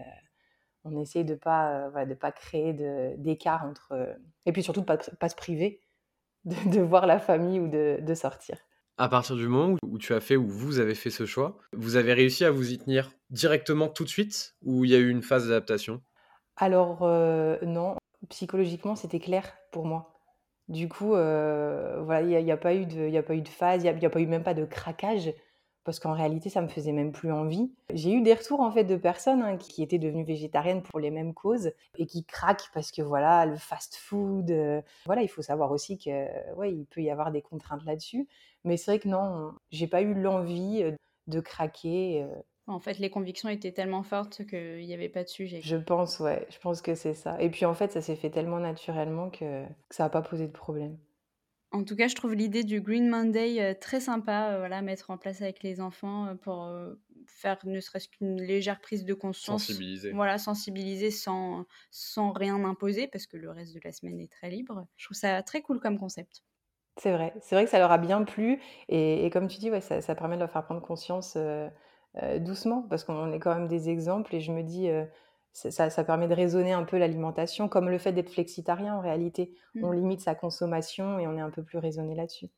on 0.85 0.97
essaye 0.97 1.23
de 1.23 1.35
pas 1.35 1.91
de 2.07 2.15
pas 2.15 2.31
créer 2.31 2.73
d'écart 3.17 3.63
entre 3.63 4.17
et 4.47 4.51
puis 4.51 4.63
surtout 4.63 4.81
de 4.81 4.85
pas, 4.87 4.97
pas 4.97 5.29
se 5.29 5.35
priver 5.35 5.79
de, 6.45 6.81
voir 6.81 7.05
la 7.05 7.19
famille 7.19 7.59
ou 7.59 7.67
de 7.67 8.13
sortir. 8.15 8.57
À 8.97 9.07
partir 9.07 9.35
du 9.35 9.47
moment 9.47 9.77
où 9.83 9.97
tu 9.99 10.13
as 10.13 10.19
fait, 10.19 10.35
ou 10.35 10.47
vous 10.47 10.79
avez 10.79 10.95
fait 10.95 11.11
ce 11.11 11.27
choix, 11.27 11.57
vous 11.73 11.95
avez 11.95 12.13
réussi 12.13 12.43
à 12.43 12.51
vous 12.51 12.71
y 12.71 12.77
tenir 12.79 13.11
directement 13.29 13.87
tout 13.87 14.03
de 14.03 14.09
suite 14.09 14.55
ou 14.63 14.83
il 14.83 14.91
y 14.91 14.95
a 14.95 14.99
eu 14.99 15.09
une 15.09 15.21
phase 15.21 15.47
d'adaptation? 15.47 16.01
Alors 16.55 16.99
euh, 17.03 17.57
non, 17.63 17.95
psychologiquement 18.29 18.95
c'était 18.95 19.19
clair 19.19 19.53
pour 19.71 19.85
moi. 19.85 20.13
Du 20.69 20.87
coup, 20.87 21.13
euh, 21.13 22.01
voilà, 22.03 22.21
il 22.39 22.45
n'y 22.45 22.51
a, 22.51 22.57
pas 22.57 22.73
eu 22.73 22.85
de, 22.85 23.15
a 23.17 23.23
pas 23.23 23.35
eu 23.35 23.41
de 23.41 23.49
phase, 23.49 23.83
il 23.83 23.93
n'y 23.93 24.05
a, 24.05 24.07
a, 24.07 24.09
pas 24.09 24.21
eu 24.21 24.27
même 24.27 24.43
pas 24.43 24.53
de 24.53 24.65
craquage 24.65 25.33
parce 25.83 25.99
qu'en 25.99 26.13
réalité, 26.13 26.49
ça 26.49 26.61
me 26.61 26.69
faisait 26.69 26.93
même 26.93 27.11
plus 27.11 27.31
envie. 27.31 27.73
J'ai 27.93 28.13
eu 28.13 28.21
des 28.21 28.33
retours 28.33 28.61
en 28.61 28.71
fait 28.71 28.85
de 28.85 28.95
personnes 28.95 29.41
hein, 29.41 29.57
qui 29.57 29.83
étaient 29.83 29.99
devenues 29.99 30.23
végétariennes 30.23 30.81
pour 30.81 30.99
les 30.99 31.11
mêmes 31.11 31.33
causes 31.33 31.73
et 31.97 32.05
qui 32.05 32.23
craquent 32.23 32.69
parce 32.73 32.91
que 32.91 33.01
voilà, 33.01 33.45
le 33.45 33.57
fast-food, 33.57 34.51
euh, 34.51 34.81
voilà, 35.05 35.21
il 35.21 35.27
faut 35.27 35.41
savoir 35.41 35.71
aussi 35.71 35.97
que 35.97 36.53
ouais, 36.55 36.71
il 36.71 36.85
peut 36.85 37.01
y 37.01 37.09
avoir 37.09 37.31
des 37.31 37.41
contraintes 37.41 37.83
là-dessus. 37.83 38.27
Mais 38.63 38.77
c'est 38.77 38.91
vrai 38.91 38.99
que 38.99 39.09
non, 39.09 39.53
j'ai 39.71 39.87
pas 39.87 40.01
eu 40.01 40.13
l'envie 40.13 40.85
de 41.27 41.39
craquer. 41.41 42.25
En 42.65 42.79
fait, 42.79 42.97
les 42.99 43.09
convictions 43.09 43.49
étaient 43.49 43.73
tellement 43.73 44.03
fortes 44.03 44.45
qu'il 44.45 44.85
n'y 44.85 44.93
avait 44.93 45.09
pas 45.09 45.23
de 45.23 45.29
sujet. 45.29 45.59
Je 45.61 45.75
pense, 45.75 46.19
ouais, 46.19 46.47
je 46.49 46.57
pense 46.59 46.81
que 46.81 46.95
c'est 46.95 47.13
ça. 47.13 47.41
Et 47.41 47.49
puis 47.49 47.65
en 47.65 47.73
fait, 47.73 47.91
ça 47.91 48.01
s'est 48.01 48.15
fait 48.15 48.29
tellement 48.29 48.59
naturellement 48.59 49.29
que, 49.29 49.65
que 49.65 49.95
ça 49.95 50.03
n'a 50.03 50.09
pas 50.09 50.21
posé 50.21 50.47
de 50.47 50.51
problème. 50.53 50.97
En 51.73 51.83
tout 51.83 51.95
cas, 51.95 52.07
je 52.07 52.13
trouve 52.13 52.35
l'idée 52.35 52.63
du 52.63 52.81
Green 52.81 53.09
Monday 53.09 53.59
euh, 53.59 53.73
très 53.73 53.99
sympa, 53.99 54.51
euh, 54.51 54.59
voilà, 54.59 54.83
mettre 54.83 55.09
en 55.09 55.17
place 55.17 55.41
avec 55.41 55.63
les 55.63 55.81
enfants 55.81 56.27
euh, 56.27 56.35
pour 56.35 56.71
faire 57.25 57.57
ne 57.65 57.79
serait-ce 57.79 58.07
qu'une 58.07 58.39
légère 58.39 58.79
prise 58.79 59.05
de 59.05 59.13
conscience. 59.15 59.65
Sensibiliser. 59.65 60.11
Voilà, 60.11 60.37
sensibiliser 60.37 61.09
sans, 61.09 61.65
sans 61.89 62.31
rien 62.31 62.63
imposer 62.63 63.07
parce 63.07 63.25
que 63.25 63.37
le 63.37 63.49
reste 63.49 63.73
de 63.73 63.81
la 63.83 63.91
semaine 63.91 64.19
est 64.19 64.31
très 64.31 64.51
libre. 64.51 64.85
Je 64.97 65.07
trouve 65.07 65.17
ça 65.17 65.41
très 65.41 65.61
cool 65.61 65.79
comme 65.79 65.97
concept. 65.97 66.43
C'est 66.97 67.11
vrai, 67.11 67.33
c'est 67.41 67.55
vrai 67.55 67.65
que 67.65 67.71
ça 67.71 67.79
leur 67.79 67.91
a 67.91 67.97
bien 67.97 68.23
plu 68.23 68.61
et, 68.87 69.27
comme 69.31 69.47
tu 69.47 69.57
dis, 69.57 69.71
ouais, 69.71 69.81
ça, 69.81 69.99
ça, 69.99 70.13
permet 70.13 70.35
de 70.35 70.41
leur 70.41 70.51
faire 70.51 70.63
prendre 70.63 70.81
conscience 70.81 71.35
doucement 72.39 72.85
parce 72.89 73.03
qu'on 73.03 73.31
est 73.31 73.39
quand 73.39 73.53
même 73.55 73.67
des 73.67 73.89
exemples 73.89 74.35
et 74.35 74.39
je 74.39 74.51
me 74.51 74.61
dis 74.61 74.89
ça, 75.53 76.03
permet 76.03 76.27
de 76.27 76.33
raisonner 76.33 76.73
un 76.73 76.83
peu 76.83 76.97
l'alimentation, 76.97 77.69
comme 77.69 77.89
le 77.89 77.97
fait 77.97 78.11
d'être 78.11 78.31
flexitarien 78.31 78.95
en 78.95 79.01
réalité. 79.01 79.53
On 79.81 79.91
mmh. 79.91 79.95
limite 79.95 80.21
sa 80.21 80.35
consommation 80.35 81.19
et 81.19 81.27
on 81.27 81.37
est 81.37 81.41
un 81.41 81.51
peu 81.51 81.63
plus 81.63 81.77
raisonné 81.77 82.15
là-dessus. 82.15 82.49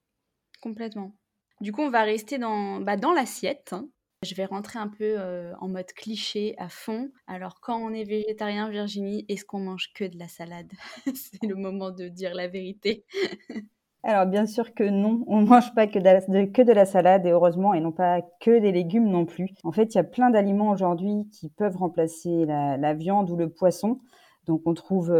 Complètement. 0.61 1.13
Du 1.61 1.71
coup, 1.71 1.81
on 1.81 1.89
va 1.89 2.03
rester 2.03 2.37
dans, 2.37 2.79
bah, 2.79 2.97
dans 2.97 3.13
l'assiette. 3.13 3.73
Hein. 3.73 3.89
Je 4.23 4.33
vais 4.33 4.45
rentrer 4.45 4.79
un 4.79 4.87
peu 4.87 5.19
euh, 5.19 5.53
en 5.59 5.67
mode 5.67 5.91
cliché 5.93 6.55
à 6.57 6.69
fond. 6.69 7.11
Alors, 7.27 7.59
quand 7.61 7.77
on 7.77 7.93
est 7.93 8.05
végétarien, 8.05 8.69
Virginie, 8.69 9.25
est-ce 9.29 9.45
qu'on 9.45 9.59
mange 9.59 9.93
que 9.93 10.05
de 10.05 10.17
la 10.17 10.27
salade? 10.27 10.71
C'est 11.13 11.43
le 11.43 11.55
moment 11.55 11.91
de 11.91 12.07
dire 12.07 12.33
la 12.33 12.47
vérité. 12.47 13.05
Alors 14.07 14.27
bien 14.27 14.45
sûr 14.45 14.75
que 14.75 14.83
non, 14.83 15.23
on 15.25 15.41
ne 15.41 15.47
mange 15.47 15.73
pas 15.73 15.87
que 15.87 15.97
de, 15.97 16.73
la, 16.73 16.85
salade 16.85 17.25
et 17.25 17.31
heureusement 17.31 17.73
et 17.73 17.79
non 17.79 17.91
pas 17.91 18.21
que 18.39 18.59
des 18.59 18.71
légumes 18.71 19.09
non 19.09 19.25
plus. 19.25 19.49
En 19.63 19.71
fait, 19.71 19.95
il 19.95 19.97
y 19.97 19.99
a 19.99 20.03
plein 20.03 20.29
d'aliments 20.29 20.69
aujourd'hui 20.69 21.27
qui 21.31 21.49
peuvent 21.49 21.75
remplacer 21.75 22.45
la, 22.45 22.93
viande 22.93 23.31
ou 23.31 23.35
le 23.35 23.49
poisson. 23.49 23.99
Donc 24.45 24.61
on 24.65 24.75
trouve 24.75 25.11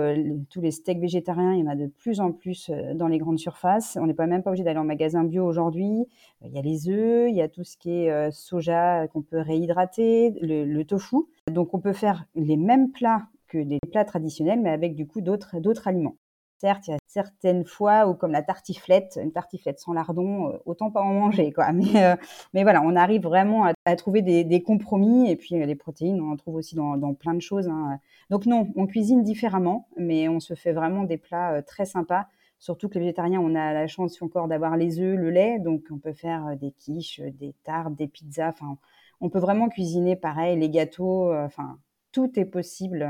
tous 0.52 0.62
les 0.62 0.70
steaks 0.70 1.00
végétariens, 1.00 1.54
il 1.54 1.62
y 1.62 1.64
en 1.64 1.72
a 1.72 1.76
de 1.76 1.88
plus 1.88 2.20
en 2.20 2.32
plus 2.32 2.70
dans 2.94 3.08
les 3.08 3.18
grandes 3.18 3.40
surfaces. 3.40 3.98
On 4.00 4.06
n'est 4.06 4.14
pas 4.14 4.28
même 4.28 4.44
pas 4.44 4.52
obligé 4.52 4.64
d'aller 4.64 4.78
en 4.78 4.84
magasin 4.84 5.24
bio 5.24 5.44
aujourd'hui. 5.48 6.06
Il 6.44 6.54
y 6.54 6.60
a 6.60 6.62
les 6.62 6.88
œufs, 6.88 7.28
il 7.28 7.36
y 7.36 7.42
a 7.42 7.50
tout 7.50 7.64
ce 7.64 7.78
qui 7.78 7.90
est 7.90 8.32
soja 8.32 9.08
qu'on 9.08 9.24
peut 9.24 9.42
réhydrater, 9.42 10.38
le, 10.44 10.84
tofu. 10.84 11.18
Donc 11.52 11.74
on 11.74 11.80
peut 11.80 11.94
faire 11.94 12.26
les 12.36 12.56
mêmes 12.56 12.92
plats 12.92 13.24
que 13.48 13.58
des 13.58 13.80
plats 13.92 14.06
traditionnels, 14.06 14.62
mais 14.62 14.70
avec 14.70 14.94
du 14.94 15.08
coup 15.08 15.22
d'autres 15.22 15.88
aliments. 15.88 16.18
Certes, 16.62 16.88
il 16.88 16.92
y 16.92 16.94
a 16.94 16.98
certaines 17.16 17.64
fois 17.64 18.10
où, 18.10 18.14
comme 18.14 18.34
la 18.34 18.42
tartiflette, 18.42 19.18
une 19.24 19.32
tartiflette 19.32 19.80
sans 19.80 19.94
lardon, 19.94 20.50
euh, 20.50 20.58
autant 20.66 20.92
pas 20.92 21.02
en 21.02 21.14
manger, 21.14 21.54
quoi. 21.54 21.72
Mais, 21.72 22.04
euh, 22.04 22.16
mais 22.54 22.64
voilà, 22.64 22.82
on 22.84 22.94
arrive 22.98 23.24
vraiment 23.24 23.72
à, 23.86 23.96
trouver 23.96 24.22
des, 24.22 24.64
compromis. 24.64 25.32
Et 25.32 25.38
puis, 25.38 25.56
euh, 25.56 25.66
les 25.66 25.76
protéines, 25.76 26.20
on 26.22 26.34
en 26.34 26.36
trouve 26.36 26.56
aussi 26.56 26.76
dans, 26.76 27.14
plein 27.14 27.34
de 27.34 27.42
choses. 27.42 27.70
Hein. 27.70 28.00
Donc, 28.30 28.46
non, 28.46 28.68
on 28.76 28.86
cuisine 28.86 29.24
différemment, 29.24 29.88
mais 29.96 30.28
on 30.28 30.42
se 30.42 30.56
fait 30.56 30.74
vraiment 30.74 31.04
des 31.04 31.18
plats 31.18 31.62
très 31.62 31.86
sympas. 31.86 32.28
Surtout 32.60 32.90
que 32.90 32.96
les 32.96 33.02
végétariens, 33.02 33.40
on 33.40 33.56
a 33.56 33.74
la 33.74 33.88
chance 33.88 34.22
encore 34.22 34.50
d'avoir 34.50 34.76
les 34.76 35.00
œufs, 35.00 35.18
le 35.18 35.30
lait. 35.30 35.60
Donc, 35.60 35.84
on 35.92 35.98
peut 35.98 36.14
faire 36.14 36.58
des 36.58 36.72
quiches, 36.72 37.22
des 37.22 37.54
tartes, 37.64 37.96
des 37.96 38.08
pizzas. 38.08 38.50
Enfin, 38.50 38.78
on 39.22 39.30
peut 39.30 39.40
vraiment 39.40 39.70
cuisiner 39.70 40.18
pareil, 40.18 40.60
les 40.60 40.70
gâteaux. 40.70 41.34
Enfin, 41.34 41.78
tout 42.12 42.38
est 42.38 42.46
possible 42.46 43.08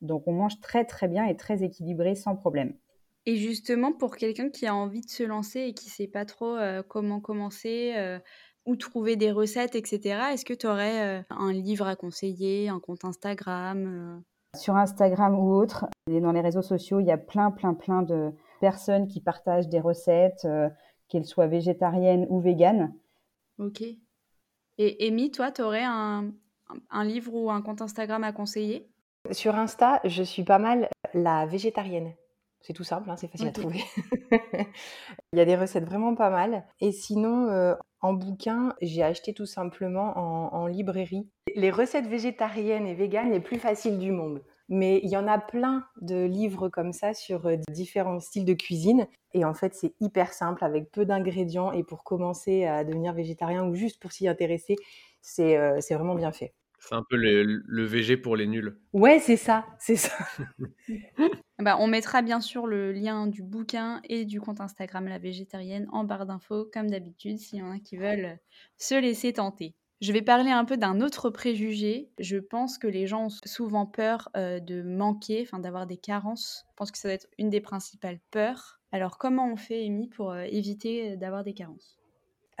donc 0.00 0.26
on 0.26 0.32
mange 0.32 0.60
très 0.60 0.84
très 0.84 1.08
bien 1.08 1.26
et 1.26 1.36
très 1.36 1.62
équilibré 1.62 2.14
sans 2.14 2.36
problème. 2.36 2.74
Et 3.26 3.36
justement, 3.36 3.92
pour 3.92 4.16
quelqu'un 4.16 4.48
qui 4.48 4.66
a 4.66 4.74
envie 4.74 5.02
de 5.02 5.10
se 5.10 5.22
lancer 5.22 5.60
et 5.60 5.74
qui 5.74 5.88
ne 5.88 5.92
sait 5.92 6.06
pas 6.06 6.24
trop 6.24 6.56
euh, 6.56 6.82
comment 6.86 7.20
commencer, 7.20 7.92
euh, 7.96 8.18
où 8.66 8.76
trouver 8.76 9.16
des 9.16 9.30
recettes, 9.30 9.74
etc., 9.74 10.20
est-ce 10.32 10.44
que 10.44 10.54
tu 10.54 10.66
aurais 10.66 11.20
euh, 11.20 11.22
un 11.30 11.52
livre 11.52 11.86
à 11.86 11.96
conseiller, 11.96 12.68
un 12.68 12.80
compte 12.80 13.04
Instagram 13.04 14.22
Sur 14.56 14.76
Instagram 14.76 15.38
ou 15.38 15.52
autre, 15.52 15.86
et 16.10 16.20
dans 16.20 16.32
les 16.32 16.40
réseaux 16.40 16.62
sociaux, 16.62 17.00
il 17.00 17.06
y 17.06 17.12
a 17.12 17.18
plein, 17.18 17.50
plein, 17.50 17.74
plein 17.74 18.02
de 18.02 18.30
personnes 18.60 19.06
qui 19.06 19.20
partagent 19.20 19.68
des 19.68 19.80
recettes, 19.80 20.46
qu'elles 21.08 21.24
soient 21.24 21.46
végétariennes 21.46 22.26
ou 22.28 22.40
véganes. 22.40 22.94
Ok. 23.58 23.82
Et 24.78 25.06
Amy, 25.06 25.30
toi, 25.30 25.50
tu 25.50 25.62
aurais 25.62 25.84
un 25.84 26.32
livre 27.04 27.34
ou 27.34 27.50
un 27.50 27.62
compte 27.62 27.82
Instagram 27.82 28.24
à 28.24 28.32
conseiller? 28.32 28.90
Sur 29.30 29.54
Insta, 29.54 30.00
je 30.04 30.22
suis 30.22 30.44
pas 30.44 30.58
mal 30.58 30.88
la 31.14 31.46
végétarienne. 31.46 32.12
C'est 32.62 32.74
tout 32.74 32.84
simple, 32.84 33.08
hein, 33.10 33.16
c'est 33.16 33.28
facile 33.28 33.48
à 33.48 33.52
trouver. 33.52 33.82
Il 35.32 35.38
y 35.38 35.40
a 35.40 35.44
des 35.44 35.56
recettes 35.56 35.84
vraiment 35.84 36.14
pas 36.14 36.28
mal. 36.28 36.66
Et 36.80 36.92
sinon, 36.92 37.48
euh, 37.48 37.74
en 38.02 38.12
bouquin, 38.12 38.74
j'ai 38.82 39.02
acheté 39.02 39.32
tout 39.32 39.46
simplement 39.46 40.16
en, 40.54 40.66
librairie 40.66 41.28
les 41.56 41.70
recettes 41.70 42.06
végétariennes 42.06 42.86
et 42.86 42.94
véganes 42.94 43.32
les 43.32 43.40
plus 43.40 43.58
faciles 43.58 43.98
du 43.98 44.12
monde. 44.12 44.42
Mais 44.68 45.00
il 45.02 45.10
y 45.10 45.16
en 45.16 45.26
a 45.26 45.38
plein 45.38 45.84
de 46.00 46.24
livres 46.24 46.68
comme 46.68 46.92
ça 46.92 47.12
sur 47.12 47.46
euh, 47.46 47.56
différents 47.70 48.20
styles 48.20 48.44
de 48.44 48.54
cuisine. 48.54 49.08
Et 49.32 49.44
en 49.44 49.54
fait, 49.54 49.74
c'est 49.74 49.94
hyper 50.00 50.32
simple 50.32 50.62
avec 50.64 50.92
peu 50.92 51.04
d'ingrédients. 51.04 51.72
Et 51.72 51.82
pour 51.82 52.04
commencer 52.04 52.66
à 52.66 52.84
devenir 52.84 53.14
végétarien 53.14 53.66
ou 53.66 53.74
juste 53.74 54.00
pour 54.00 54.12
s'y 54.12 54.28
intéresser, 54.28 54.76
c'est 55.22 55.56
euh, 55.56 55.80
vraiment 55.90 56.14
bien 56.14 56.30
fait. 56.30 56.54
C'est 56.80 56.94
un 56.94 57.04
peu 57.08 57.16
le, 57.16 57.42
le, 57.44 57.84
VG 57.84 58.16
pour 58.16 58.36
les 58.36 58.46
nuls. 58.46 58.78
Ouais, 58.92 59.18
c'est 59.20 59.36
ça, 59.36 59.66
c'est 59.78 59.96
ça. 59.96 60.16
bah, 61.58 61.76
on 61.78 61.86
mettra 61.86 62.22
bien 62.22 62.40
sûr 62.40 62.66
le 62.66 62.90
lien 62.90 63.26
du 63.26 63.42
bouquin 63.42 64.00
et 64.08 64.24
du 64.24 64.40
compte 64.40 64.60
Instagram 64.60 65.06
La 65.06 65.18
Végétarienne 65.18 65.86
en 65.92 66.04
barre 66.04 66.26
d'infos, 66.26 66.68
comme 66.72 66.90
d'habitude, 66.90 67.38
s'il 67.38 67.58
y 67.58 67.62
en 67.62 67.70
a 67.70 67.78
qui 67.78 67.96
veulent 67.96 68.38
se 68.78 68.94
laisser 68.98 69.34
tenter. 69.34 69.74
Je 70.00 70.12
vais 70.14 70.22
parler 70.22 70.50
un 70.50 70.64
peu 70.64 70.78
d'un 70.78 71.02
autre 71.02 71.28
préjugé. 71.28 72.10
Je 72.18 72.38
pense 72.38 72.78
que 72.78 72.86
les 72.86 73.06
gens 73.06 73.26
ont 73.26 73.36
souvent 73.44 73.84
peur 73.84 74.30
euh, 74.34 74.58
de 74.58 74.82
manquer, 74.82 75.42
enfin 75.42 75.58
d'avoir 75.58 75.86
des 75.86 75.98
carences. 75.98 76.64
Je 76.70 76.76
pense 76.76 76.90
que 76.90 76.96
ça 76.96 77.08
doit 77.08 77.14
être 77.14 77.28
une 77.36 77.50
des 77.50 77.60
principales 77.60 78.20
peurs. 78.30 78.80
Alors 78.92 79.18
comment 79.18 79.52
on 79.52 79.56
fait, 79.56 79.84
Amy, 79.84 80.08
pour 80.08 80.30
euh, 80.30 80.44
éviter 80.48 81.18
d'avoir 81.18 81.44
des 81.44 81.52
carences? 81.52 81.99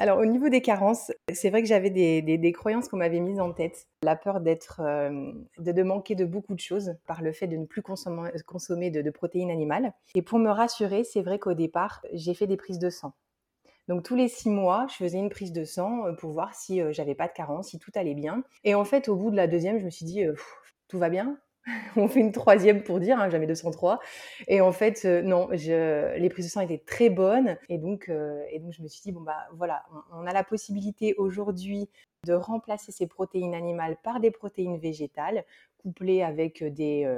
Alors, 0.00 0.18
au 0.18 0.24
niveau 0.24 0.48
des 0.48 0.62
carences, 0.62 1.12
c'est 1.30 1.50
vrai 1.50 1.60
que 1.60 1.68
j'avais 1.68 1.90
des, 1.90 2.52
croyances 2.52 2.88
qu'on 2.88 2.96
m'avait 2.96 3.20
mises 3.20 3.38
en 3.38 3.52
tête. 3.52 3.86
La 4.02 4.16
peur 4.16 4.40
d'être, 4.40 4.80
euh, 4.80 5.30
de, 5.58 5.82
manquer 5.82 6.14
de 6.14 6.24
beaucoup 6.24 6.54
de 6.54 6.60
choses 6.60 6.94
par 7.06 7.20
le 7.20 7.32
fait 7.32 7.46
de 7.46 7.58
ne 7.58 7.66
plus 7.66 7.82
consommer, 7.82 8.90
de, 8.90 9.10
protéines 9.10 9.50
animales. 9.50 9.92
Et 10.14 10.22
pour 10.22 10.38
me 10.38 10.48
rassurer, 10.48 11.04
c'est 11.04 11.20
vrai 11.20 11.38
qu'au 11.38 11.52
départ, 11.52 12.00
j'ai 12.14 12.32
fait 12.32 12.46
des 12.46 12.56
prises 12.56 12.78
de 12.78 12.88
sang. 12.88 13.12
Donc 13.88 14.02
tous 14.02 14.16
les 14.16 14.28
six 14.28 14.48
mois, 14.48 14.86
je 14.88 14.94
faisais 14.94 15.18
une 15.18 15.28
prise 15.28 15.52
de 15.52 15.64
sang 15.64 16.06
euh, 16.06 16.12
pour 16.14 16.30
voir 16.30 16.54
si 16.54 16.80
euh, 16.80 16.92
j'avais 16.92 17.14
pas 17.14 17.28
de 17.28 17.34
carence, 17.34 17.68
si 17.68 17.78
tout 17.78 17.92
allait 17.94 18.14
bien. 18.14 18.42
Et 18.64 18.74
en 18.74 18.86
fait, 18.86 19.06
au 19.10 19.16
bout 19.16 19.30
de 19.30 19.36
la 19.36 19.48
deuxième, 19.48 19.78
je 19.80 19.84
me 19.84 19.90
suis 19.90 20.06
dit, 20.06 20.24
tout 20.88 20.98
va 20.98 21.10
bien, 21.10 21.36
on 21.96 22.08
fait 22.08 22.20
une 22.20 22.32
troisième 22.32 22.82
pour 22.82 23.00
dire, 23.00 23.18
hein, 23.18 23.28
jamais 23.28 23.46
203. 23.46 24.00
Et 24.48 24.60
en 24.60 24.72
fait, 24.72 25.02
euh, 25.04 25.22
non, 25.22 25.48
les 25.50 26.28
prises 26.30 26.46
de 26.46 26.50
sang 26.50 26.60
étaient 26.60 26.82
très 26.84 27.10
bonnes. 27.10 27.56
Et 27.68 27.78
donc, 27.78 28.08
euh, 28.08 28.42
et 28.50 28.58
donc 28.58 28.72
je 28.72 28.82
me 28.82 28.88
suis 28.88 29.02
dit, 29.02 29.12
bon, 29.12 29.20
bah 29.20 29.48
voilà, 29.56 29.84
on 30.12 30.26
a 30.26 30.32
la 30.32 30.44
possibilité 30.44 31.14
aujourd'hui 31.16 31.88
de 32.26 32.34
remplacer 32.34 32.92
ces 32.92 33.06
protéines 33.06 33.54
animales 33.54 33.96
par 34.02 34.20
des 34.20 34.30
protéines 34.30 34.78
végétales 34.78 35.44
couplé 35.80 36.22
avec 36.22 36.62
des, 36.62 37.08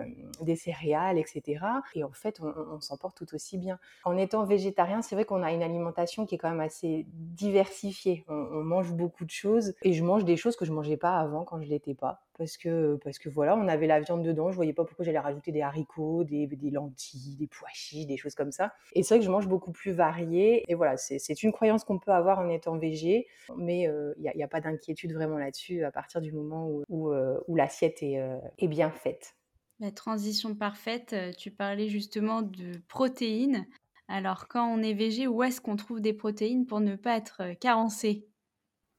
des 0.41 0.55
céréales, 0.55 1.19
etc. 1.19 1.65
Et 1.95 2.05
en 2.05 2.13
fait, 2.13 2.41
on, 2.41 2.81
s'en 2.81 2.97
porte 2.97 3.17
tout 3.17 3.35
aussi 3.35 3.59
bien. 3.59 3.79
En 4.05 4.17
étant 4.17 4.45
végétarien, 4.45 5.03
c'est 5.03 5.15
vrai 5.15 5.25
qu'on 5.25 5.43
a 5.43 5.53
une 5.53 5.63
alimentation 5.63 6.27
qui 6.27 6.37
est 6.37 6.39
quand 6.39 6.51
même 6.51 6.61
assez 6.61 7.07
diversifiée. 7.11 8.25
On, 8.29 8.63
mange 8.63 8.93
beaucoup 8.93 9.25
de 9.25 9.31
choses 9.31 9.75
et 9.83 9.93
je 9.93 10.05
mange 10.05 10.25
des 10.25 10.37
choses 10.37 10.55
que 10.57 10.65
je 10.65 10.73
mangeais 10.73 10.97
pas 10.97 11.19
avant 11.19 11.45
quand 11.45 11.61
je 11.61 11.69
l'étais 11.69 11.95
pas. 11.95 12.23
Parce 12.39 12.57
que, 12.57 12.99
parce 13.05 13.19
que 13.19 13.29
voilà, 13.29 13.57
on 13.57 13.69
avait 13.69 13.87
la 13.87 14.01
viande 14.01 14.23
dedans, 14.23 14.51
je 14.51 14.57
voyais 14.57 14.73
pas 14.73 14.85
pourquoi 14.85 15.05
j'allais 15.05 15.19
rajouter 15.19 15.53
des 15.53 15.63
haricots, 15.63 16.25
des, 16.25 16.47
des, 16.47 16.71
lentilles, 16.71 17.37
des 17.37 17.47
pois 17.47 17.69
chiches, 17.73 18.07
des 18.07 18.17
choses 18.17 18.35
comme 18.35 18.53
ça. 18.53 18.73
Et 18.95 19.03
c'est 19.03 19.15
vrai 19.15 19.21
que 19.21 19.27
je 19.27 19.31
mange 19.31 19.49
beaucoup 19.49 19.73
plus 19.73 19.93
varié. 19.93 20.65
Et 20.69 20.75
voilà, 20.75 20.97
c'est 20.97 21.43
une 21.43 21.53
croyance 21.53 21.85
qu'on 21.85 21.99
peut 21.99 22.13
avoir 22.13 22.39
en 22.39 22.49
étant 22.49 22.79
végé, 22.79 23.27
mais 23.57 23.83
il 23.83 24.23
n'y 24.35 24.43
a, 24.43 24.47
a, 24.47 24.49
pas 24.49 24.61
d'inquiétude 24.61 25.13
vraiment 25.13 25.39
là-dessus 25.39 25.85
à 25.85 25.93
partir 25.93 26.21
du 26.21 26.33
moment 26.33 26.69
où, 26.69 26.85
où, 26.89 27.13
où 27.13 27.57
l'assiette 27.57 28.03
est, 28.03 28.21
et 28.59 28.69
bien 28.69 28.91
faite. 28.91 29.37
La 29.83 29.91
transition 29.91 30.55
parfaite, 30.55 31.13
euh, 31.13 31.33
tu 31.37 31.51
parlais 31.51 31.89
justement 31.89 32.43
de 32.43 32.81
protéines. 32.87 33.67
Alors 34.07 34.47
quand 34.47 34.65
on 34.65 34.81
est 34.81 34.95
végé, 34.95 35.27
où 35.27 35.43
est-ce 35.43 35.61
qu'on 35.61 35.75
trouve 35.75 36.01
des 36.01 36.13
protéines 36.13 36.67
pour 36.67 36.79
ne 36.79 36.95
pas 36.95 37.17
être 37.17 37.43
euh, 37.43 37.55
carencé? 37.55 38.29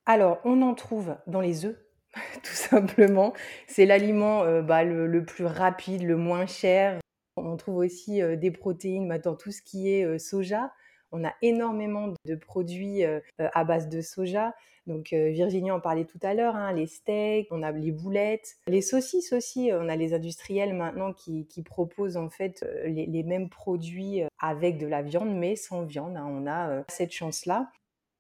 Alors 0.06 0.42
on 0.44 0.62
en 0.62 0.74
trouve 0.74 1.16
dans 1.26 1.40
les 1.40 1.66
œufs, 1.66 1.78
tout 2.44 2.54
simplement. 2.54 3.34
C'est 3.68 3.86
l'aliment 3.86 4.44
euh, 4.44 4.62
bah, 4.62 4.84
le, 4.84 5.26
plus 5.26 5.46
rapide, 5.46 6.04
le 6.04 6.18
moins 6.18 6.46
cher. 6.46 7.00
On 7.38 7.58
trouve 7.58 7.78
aussi 7.78 8.22
des 8.38 8.52
protéines 8.52 9.08
bah, 9.08 9.18
dans 9.18 9.36
tout 9.36 9.52
ce 9.52 9.62
qui 9.62 9.92
est 9.92 10.20
soja. 10.20 10.72
On 11.12 11.24
a 11.24 11.34
énormément 11.42 12.14
de 12.26 12.36
produits 12.36 13.04
à 13.40 13.64
base 13.64 13.90
de 13.90 14.02
soja. 14.02 14.54
Donc 14.86 15.14
euh, 15.14 15.30
Virginie 15.30 15.72
en 15.72 15.80
parlait 15.80 16.06
tout 16.06 16.20
à 16.22 16.34
l'heure, 16.34 16.56
hein, 16.56 16.74
les 16.74 16.88
steaks, 16.88 17.48
on 17.52 17.64
a 17.64 17.72
les 17.72 17.92
boulettes, 17.92 18.58
les 18.68 18.82
saucisses 18.82 19.32
aussi. 19.32 19.70
On 19.72 19.88
a 19.88 19.96
les 19.96 20.14
industriels 20.14 20.74
maintenant 20.74 21.14
qui, 21.14 21.48
proposent 21.64 22.18
en 22.18 22.30
fait 22.30 22.64
euh, 22.64 22.88
les, 22.88 23.24
mêmes 23.24 23.50
produits 23.50 24.24
euh, 24.24 24.28
avec 24.40 24.78
de 24.78 24.88
la 24.88 25.02
viande, 25.02 25.34
mais 25.34 25.56
sans 25.56 25.84
viande. 25.84 26.18
Hein. 26.18 26.28
On 26.28 26.48
a 26.48 26.84
cette 26.90 27.12
chance-là. 27.12 27.72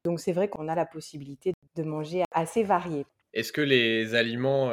Donc 0.06 0.20
c'est 0.20 0.32
vrai 0.32 0.48
qu'on 0.48 0.68
a 0.68 0.76
la 0.76 0.86
possibilité 0.86 1.54
de 1.76 1.84
manger 1.84 2.24
assez 2.32 2.64
varié. 2.64 3.06
Est-ce 3.34 3.52
que 3.52 3.62
les 3.62 4.16
aliments 4.16 4.72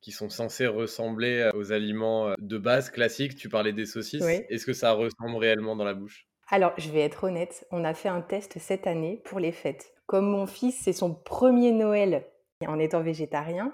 qui 0.00 0.12
sont 0.12 0.28
censés 0.28 0.66
ressembler 0.66 1.50
aux 1.54 1.72
aliments 1.72 2.34
de 2.38 2.58
base 2.58 2.90
classiques, 2.90 3.36
tu 3.36 3.48
parlais 3.48 3.72
des 3.72 3.86
saucisses, 3.86 4.22
est-ce 4.22 4.66
que 4.66 4.72
ça 4.72 4.92
ressemble 4.92 5.36
réellement 5.36 5.76
dans 5.76 5.84
la 5.84 5.94
bouche? 5.94 6.26
Alors, 6.48 6.72
je 6.78 6.90
vais 6.90 7.00
être 7.00 7.24
honnête, 7.24 7.66
on 7.72 7.84
a 7.84 7.92
fait 7.92 8.08
un 8.08 8.20
test 8.20 8.58
cette 8.58 8.86
année 8.86 9.20
pour 9.24 9.40
les 9.40 9.50
fêtes. 9.50 9.92
Comme 10.06 10.30
mon 10.30 10.46
fils, 10.46 10.78
c'est 10.80 10.92
son 10.92 11.12
premier 11.12 11.72
Noël 11.72 12.24
en 12.64 12.78
étant 12.78 13.02
végétarien, 13.02 13.72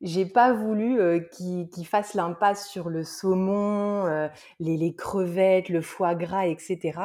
j'ai 0.00 0.26
pas 0.26 0.52
voulu 0.52 1.00
euh, 1.00 1.18
qu'il 1.18 1.86
fasse 1.86 2.14
l'impasse 2.14 2.68
sur 2.68 2.88
le 2.88 3.02
saumon, 3.02 4.06
euh, 4.06 4.28
les, 4.60 4.94
crevettes, 4.94 5.68
le 5.68 5.80
foie 5.80 6.14
gras, 6.14 6.46
etc. 6.46 7.00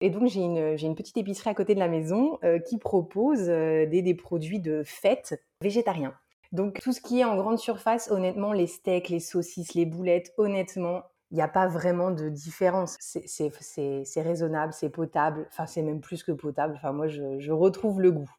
Et 0.00 0.10
donc, 0.10 0.28
j'ai 0.28 0.40
une, 0.40 0.94
petite 0.94 1.16
épicerie 1.16 1.50
à 1.50 1.54
côté 1.54 1.74
de 1.74 1.80
la 1.80 1.88
maison 1.88 2.38
euh, 2.44 2.58
qui 2.58 2.78
propose 2.78 3.46
des, 3.46 4.02
des, 4.02 4.14
produits 4.14 4.60
de 4.60 4.82
fête 4.84 5.40
végétariens. 5.60 6.14
Donc, 6.52 6.80
tout 6.80 6.92
ce 6.92 7.00
qui 7.00 7.20
est 7.20 7.24
en 7.24 7.36
grande 7.36 7.58
surface, 7.58 8.10
honnêtement, 8.10 8.52
les 8.52 8.66
steaks, 8.66 9.08
les 9.08 9.20
saucisses, 9.20 9.74
les 9.74 9.86
boulettes, 9.86 10.32
honnêtement, 10.36 11.02
il 11.34 11.38
n'y 11.38 11.42
a 11.42 11.48
pas 11.48 11.66
vraiment 11.66 12.12
de 12.12 12.28
différence. 12.28 12.96
C'est 13.00 14.22
raisonnable, 14.22 14.72
c'est 14.72 14.88
potable. 14.88 15.48
Enfin, 15.48 15.66
c'est 15.66 15.82
même 15.82 16.00
plus 16.00 16.22
que 16.22 16.30
potable. 16.30 16.74
Enfin, 16.76 16.92
moi, 16.92 17.08
je, 17.08 17.50
retrouve 17.50 18.00
le 18.00 18.12
goût. 18.12 18.30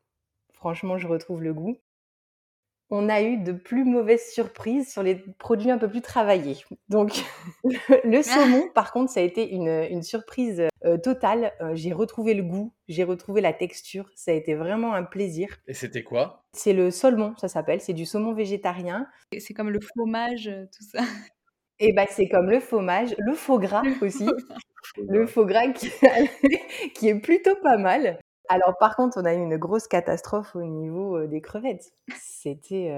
Franchement, 0.53 0.97
je 0.97 1.05
retrouve 1.05 1.43
le 1.43 1.53
goût. 1.53 1.77
On 2.91 3.09
a 3.09 3.21
eu 3.23 3.37
de 3.37 3.51
plus 3.51 3.83
mauvaises 3.83 4.31
surprises 4.31 4.91
sur 4.91 5.01
les 5.01 5.15
produits 5.15 5.71
un 5.71 5.77
peu 5.77 5.89
plus 5.89 6.01
travaillés. 6.01 6.57
Donc, 6.87 7.23
le 8.03 8.21
saumon, 8.21 8.69
par 8.75 8.91
contre, 8.91 9.11
ça 9.11 9.21
a 9.21 9.23
été 9.23 9.49
une, 9.49 10.03
surprise 10.03 10.67
euh, 10.85 10.97
totale. 10.97 11.51
Euh, 11.61 11.71
j'ai 11.73 11.93
retrouvé 11.93 12.35
le 12.35 12.43
goût, 12.43 12.73
j'ai 12.87 13.03
retrouvé 13.03 13.41
la 13.41 13.53
texture. 13.53 14.09
Ça 14.15 14.31
a 14.31 14.33
été 14.35 14.53
vraiment 14.53 14.93
un 14.93 15.03
plaisir. 15.03 15.57
Et 15.67 15.73
c'était 15.73 16.03
quoi? 16.03 16.45
C'est 16.53 16.73
le 16.73 16.91
saumon, 16.91 17.33
ça 17.37 17.47
s'appelle. 17.47 17.81
C'est 17.81 17.93
du 17.93 18.05
saumon 18.05 18.33
végétarien. 18.33 19.07
C'est 19.39 19.55
comme 19.55 19.71
le 19.71 19.79
fromage, 19.79 20.51
tout 20.71 20.83
ça. 20.83 21.03
Et 21.79 21.91
bah, 21.91 22.05
c'est 22.09 22.29
comme 22.29 22.49
le 22.49 22.59
fromage, 22.59 23.15
le 23.17 23.33
faux 23.33 23.59
gras 23.59 23.83
aussi. 24.01 24.27
le 25.09 25.25
faux 25.25 25.45
gras 25.45 25.67
qui, 25.69 25.89
qui 26.93 27.09
est 27.09 27.19
plutôt 27.19 27.55
pas 27.61 27.77
mal. 27.77 28.19
Alors 28.47 28.77
par 28.77 28.95
contre, 28.95 29.19
on 29.19 29.25
a 29.25 29.33
eu 29.33 29.41
une 29.41 29.57
grosse 29.57 29.87
catastrophe 29.87 30.55
au 30.55 30.63
niveau 30.63 31.25
des 31.25 31.41
crevettes. 31.41 31.93
C'était 32.21 32.91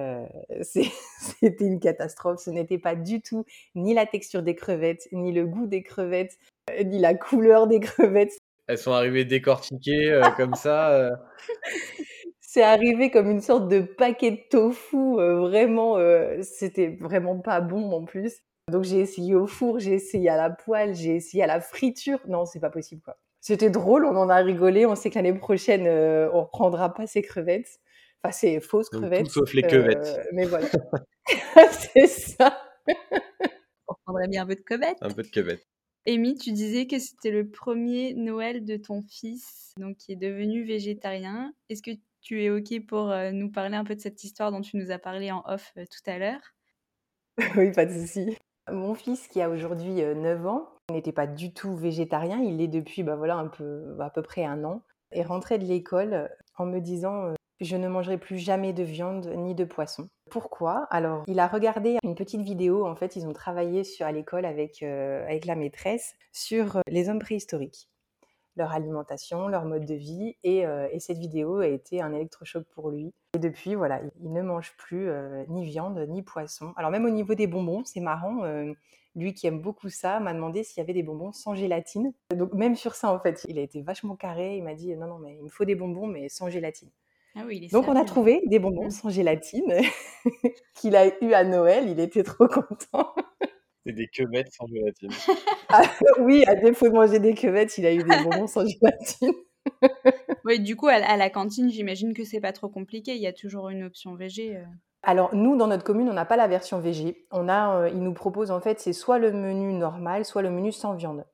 c'était 0.62 1.66
une 1.66 1.80
catastrophe. 1.80 2.40
Ce 2.40 2.50
n'était 2.50 2.78
pas 2.78 2.96
du 2.96 3.22
tout 3.22 3.46
ni 3.76 3.94
la 3.94 4.06
texture 4.06 4.44
des 4.44 4.56
crevettes, 4.56 5.08
ni 5.12 5.32
le 5.32 5.46
goût 5.46 5.68
des 5.68 5.84
crevettes, 5.84 6.38
ni 6.86 7.00
la 7.00 7.14
couleur 7.14 7.68
des 7.68 7.80
crevettes. 7.80 8.38
Elles 8.68 8.78
sont 8.78 8.92
arrivées 8.92 9.26
décortiquées 9.26 10.22
comme 10.38 10.56
ça. 10.56 11.12
C'est 12.42 12.64
arrivé 12.64 13.12
comme 13.12 13.30
une 13.30 13.42
sorte 13.42 13.68
de 13.68 13.82
paquet 13.82 14.32
de 14.32 14.50
tofu. 14.50 15.16
vraiment, 15.16 15.98
c'était 16.42 16.98
vraiment 17.00 17.40
pas 17.40 17.62
bon 17.62 17.92
en 17.92 18.04
plus. 18.04 18.42
Donc 18.70 18.84
j'ai 18.84 19.00
essayé 19.00 19.34
au 19.34 19.48
four, 19.48 19.80
j'ai 19.80 19.94
essayé 19.94 20.28
à 20.30 20.36
la 20.36 20.50
poêle, 20.50 20.94
j'ai 20.94 21.16
essayé 21.16 21.42
à 21.44 21.48
la 21.48 21.62
friture. 21.62 22.20
Non, 22.28 22.46
c'est 22.46 22.60
pas 22.60 22.70
possible 22.70 23.02
quoi. 23.02 23.18
C'était 23.48 23.70
drôle, 23.70 24.04
on 24.04 24.18
en 24.18 24.28
a 24.28 24.36
rigolé. 24.36 24.86
On 24.86 24.94
sait 24.96 25.10
que 25.10 25.16
l'année 25.16 25.32
prochaine, 25.32 25.88
euh, 25.88 26.30
on 26.34 26.42
reprendra 26.42 26.94
pas 26.94 27.08
ces 27.08 27.22
crevettes. 27.22 27.80
Enfin, 28.22 28.34
ces 28.34 28.60
fausses 28.60 28.90
crevettes. 28.90 29.28
sauf 29.28 29.54
les 29.54 29.62
crevettes. 29.62 30.18
Euh, 30.20 30.24
mais 30.34 30.44
voilà. 30.44 30.68
c'est 31.72 32.08
ça. 32.08 32.62
on 33.88 33.94
reprendrait 33.94 34.28
bien 34.28 34.44
un 34.44 34.48
peu 34.48 34.56
de 34.56 34.60
crevettes. 34.60 34.98
Un 35.00 35.12
peu 35.12 35.24
de 35.24 35.30
crevettes. 35.30 35.66
Amy, 36.06 36.36
tu 36.36 36.52
disais 36.52 36.88
que 36.88 37.00
c'était 37.00 37.32
le 37.32 37.50
premier 37.50 38.14
Noël 38.16 38.66
de 38.66 38.76
ton 38.76 39.02
fils, 39.02 39.72
donc 39.78 39.96
qui 39.96 40.12
est 40.12 40.18
devenu 40.18 40.66
végétarien. 40.66 41.54
Est-ce 41.70 41.82
que 41.82 41.98
tu 42.20 42.44
es 42.44 42.50
OK 42.50 42.86
pour 42.86 43.12
euh, 43.12 43.32
nous 43.32 43.50
parler 43.50 43.78
un 43.78 43.86
peu 43.86 43.96
de 43.96 44.02
cette 44.02 44.22
histoire 44.26 44.52
dont 44.52 44.60
tu 44.60 44.76
nous 44.76 44.92
as 44.92 45.00
parlé 45.00 45.32
en 45.32 45.42
off 45.46 45.72
tout 45.74 46.12
à 46.12 46.18
l'heure? 46.18 46.42
Oui, 47.56 47.72
pas 47.72 47.86
de 47.86 47.94
souci. 47.94 48.38
Mon 48.70 48.94
fils, 48.94 49.30
qui 49.30 49.42
a 49.42 49.50
aujourd'hui 49.50 50.02
9 50.02 50.46
ans, 50.48 50.68
n'était 50.94 51.12
pas 51.12 51.28
du 51.28 51.54
tout 51.54 51.76
végétarien. 51.76 52.40
Il 52.40 52.58
l'est 52.58 52.68
depuis 52.68 53.04
bah 53.04 53.16
voilà, 53.16 53.36
un 53.36 53.48
peu, 53.48 53.98
à 54.00 54.10
peu 54.10 54.22
près 54.22 54.46
un 54.46 54.64
an. 54.64 54.84
Et 55.12 55.24
rentrait 55.24 55.58
de 55.58 55.66
l'école 55.66 56.30
en 56.58 56.66
me 56.66 56.80
disant 56.80 57.34
Je 57.60 57.76
ne 57.76 57.88
mangerai 57.88 58.18
plus 58.18 58.38
jamais 58.38 58.74
de 58.74 58.84
viande 58.84 59.28
ni 59.36 59.56
de 59.56 59.66
poisson. 59.66 60.10
Pourquoi? 60.30 60.88
Alors, 60.90 61.24
il 61.28 61.40
a 61.40 61.48
regardé 61.48 61.98
une 62.04 62.16
petite 62.16 62.42
vidéo. 62.42 62.86
En 62.86 62.96
fait, 62.96 63.16
ils 63.16 63.26
ont 63.26 63.34
travaillé 63.34 63.84
sur, 63.84 64.06
à 64.06 64.12
l'école 64.12 64.46
avec, 64.46 64.84
avec 64.84 65.46
la 65.46 65.56
maîtresse 65.56 66.16
sur 66.32 66.82
les 66.88 67.10
hommes 67.10 67.20
préhistoriques 67.20 67.90
leur 68.58 68.72
alimentation, 68.72 69.48
leur 69.48 69.66
mode 69.66 69.86
de 69.86 69.94
vie. 69.94 70.36
Et, 70.44 70.66
cette 71.00 71.20
vidéo 71.20 71.60
a 71.60 71.68
été 71.68 72.02
un 72.02 72.12
électrochoc 72.12 72.66
pour 72.74 72.90
lui. 72.90 73.14
Et 73.36 73.40
depuis, 73.40 73.76
voilà, 73.76 74.02
il, 74.20 74.34
ne 74.34 74.42
mange 74.42 74.76
plus 74.78 75.10
ni 75.48 75.64
viande 75.64 76.04
ni 76.10 76.24
poisson. 76.24 76.74
Alors 76.76 76.90
même 76.90 77.06
au 77.06 77.12
niveau 77.12 77.36
des 77.36 77.46
bonbons, 77.46 77.84
c'est 77.86 78.00
marrant. 78.00 78.42
Lui 79.18 79.34
qui 79.34 79.48
aime 79.48 79.60
beaucoup 79.60 79.90
ça 79.90 80.20
m'a 80.20 80.34
demandé 80.34 80.64
s'il 80.64 80.78
y 80.78 80.82
avait 80.82 80.94
des 80.94 81.04
bonbons 81.04 81.34
sans 81.34 81.56
gélatine. 81.56 82.14
Donc 82.34 82.54
même 82.54 82.76
sur 82.76 82.96
ça, 82.96 83.12
en 83.12 83.20
fait, 83.20 83.44
il 83.50 83.58
a 83.60 83.62
été 83.62 83.82
vachement 83.82 84.16
carré. 84.16 84.58
Il 84.58 84.64
m'a 84.64 84.76
dit 84.76 84.96
non, 84.96 85.08
non, 85.08 85.18
mais 85.18 85.36
il 85.36 85.44
me 85.44 85.50
faut 85.50 85.66
des 85.66 85.76
bonbons, 85.76 86.08
mais 86.08 86.30
sans 86.30 86.50
gélatine. 86.50 86.90
Ah 87.36 87.44
oui, 87.46 87.68
Donc 87.72 87.88
on 87.88 87.96
a 87.96 88.06
trouvé 88.06 88.42
des 88.48 88.58
bonbons 88.58 88.88
mmh. 88.88 88.92
sans 88.92 89.10
gélatine 89.10 89.74
qu'il 90.76 90.96
a 90.96 91.08
eu 91.22 91.34
à 91.34 91.44
Noël. 91.44 91.88
Il 91.90 92.00
était 92.00 92.24
trop 92.24 92.48
content. 92.48 93.14
C'est 93.86 93.94
des 93.94 94.08
quevettes 94.08 94.54
sans 94.54 94.68
gélatine. 94.68 95.10
Ah, 95.70 95.82
oui, 96.20 96.46
à 96.48 96.56
défaut 96.56 96.88
de 96.88 96.94
manger 96.94 97.20
des 97.20 97.34
quevettes, 97.34 97.78
il 97.78 97.86
a 97.86 97.94
eu 97.94 97.98
des 97.98 98.24
bonbons 98.24 98.48
sans 98.48 98.66
gélatine. 98.66 99.34
oui, 100.46 100.62
du 100.62 100.78
coup, 100.78 100.88
à, 100.88 101.18
la 101.18 101.30
cantine, 101.30 101.70
j'imagine 101.70 102.14
que 102.14 102.24
c'est 102.24 102.40
pas 102.40 102.54
trop 102.54 102.70
compliqué. 102.70 103.16
Il 103.16 103.22
y 103.22 103.28
a 103.28 103.34
toujours 103.34 103.68
une 103.68 103.84
option 103.84 104.16
végé. 104.16 104.64
Euh. 105.08 105.12
Alors 105.12 105.36
nous, 105.36 105.56
dans 105.56 105.68
notre 105.68 105.84
commune, 105.84 106.10
on 106.10 106.14
n'a 106.14 106.26
pas 106.26 106.38
la 106.38 106.48
version 106.48 106.80
végé. 106.80 107.26
On 107.32 107.50
a, 107.50 107.82
euh, 107.82 107.90
ils 107.90 108.02
nous 108.02 108.14
proposent 108.14 108.52
en 108.52 108.62
fait, 108.62 108.80
c'est 108.80 108.94
soit 108.94 109.20
le 109.20 109.32
menu 109.32 109.74
normal, 109.74 110.26
soit 110.26 110.42
le 110.42 110.50
menu 110.50 110.72
sans 110.72 110.96
viande. 110.96 111.26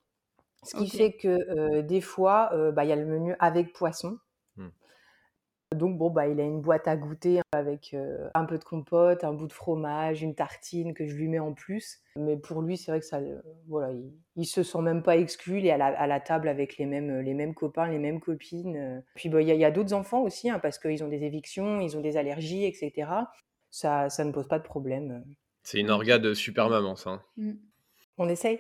Ce 0.64 0.78
qui 0.78 0.88
fait 0.88 1.12
que 1.12 1.28
euh, 1.28 1.82
des 1.82 2.00
fois, 2.00 2.52
bah, 2.74 2.86
il 2.86 2.90
y 2.90 2.94
a 2.94 2.96
le 2.96 3.06
menu 3.06 3.36
avec 3.40 3.74
poisson. 3.74 4.18
Donc 5.76 5.98
bon, 5.98 6.12
bah, 6.12 6.28
il 6.28 6.40
a 6.40 6.44
une 6.44 6.62
boîte 6.62 6.88
à 6.88 6.96
goûter 6.96 7.42
avec 7.52 7.96
un 8.36 8.46
peu 8.46 8.60
de 8.60 8.64
compote, 8.64 9.24
un 9.24 9.34
bout 9.34 9.48
de 9.48 9.54
fromage, 9.54 10.22
une 10.22 10.36
tartine 10.36 10.94
que 10.94 11.08
je 11.08 11.16
lui 11.16 11.28
mets 11.28 11.40
en 11.40 11.54
plus. 11.54 11.98
Mais 12.16 12.38
pour 12.38 12.62
lui, 12.62 12.78
c'est 12.78 12.92
vrai 12.92 13.00
que 13.00 13.08
ça, 13.08 13.20
voilà, 13.68 13.92
il, 14.36 14.46
se 14.46 14.62
sent 14.62 14.82
même 14.82 15.02
pas 15.02 15.18
exclu. 15.18 15.58
Il 15.58 15.66
est 15.66 15.72
à 15.72 16.06
la, 16.06 16.20
table 16.20 16.48
avec 16.48 16.78
les 16.78 16.86
mêmes, 16.86 17.22
les 17.22 17.34
mêmes 17.34 17.56
copains, 17.56 17.88
les 17.88 17.98
mêmes 17.98 18.20
copines. 18.20 19.04
Puis 19.16 19.30
bah, 19.30 19.42
il 19.42 19.48
y 19.48 19.66
a, 19.66 19.72
d'autres 19.72 19.94
enfants 19.94 20.22
aussi, 20.22 20.48
hein, 20.48 20.60
parce 20.60 20.78
qu'ils 20.78 21.04
ont 21.04 21.08
des 21.08 21.24
évictions, 21.24 21.82
ils 21.82 21.98
ont 21.98 22.02
des 22.02 22.18
allergies, 22.18 22.66
etc. 22.66 23.08
Ça, 23.74 24.08
ça 24.12 24.24
ne 24.24 24.32
pose 24.32 24.48
pas 24.48 24.60
de 24.60 24.64
problème. 24.64 25.26
C'est 25.64 25.80
une 25.80 25.90
orgade 25.90 26.22
de 26.22 26.36
super 26.36 26.70
maman, 26.70 26.96
ça. 26.96 27.10
Hein. 27.10 27.22
Mmh. 27.38 27.54
On 28.20 28.30
essaye. 28.30 28.60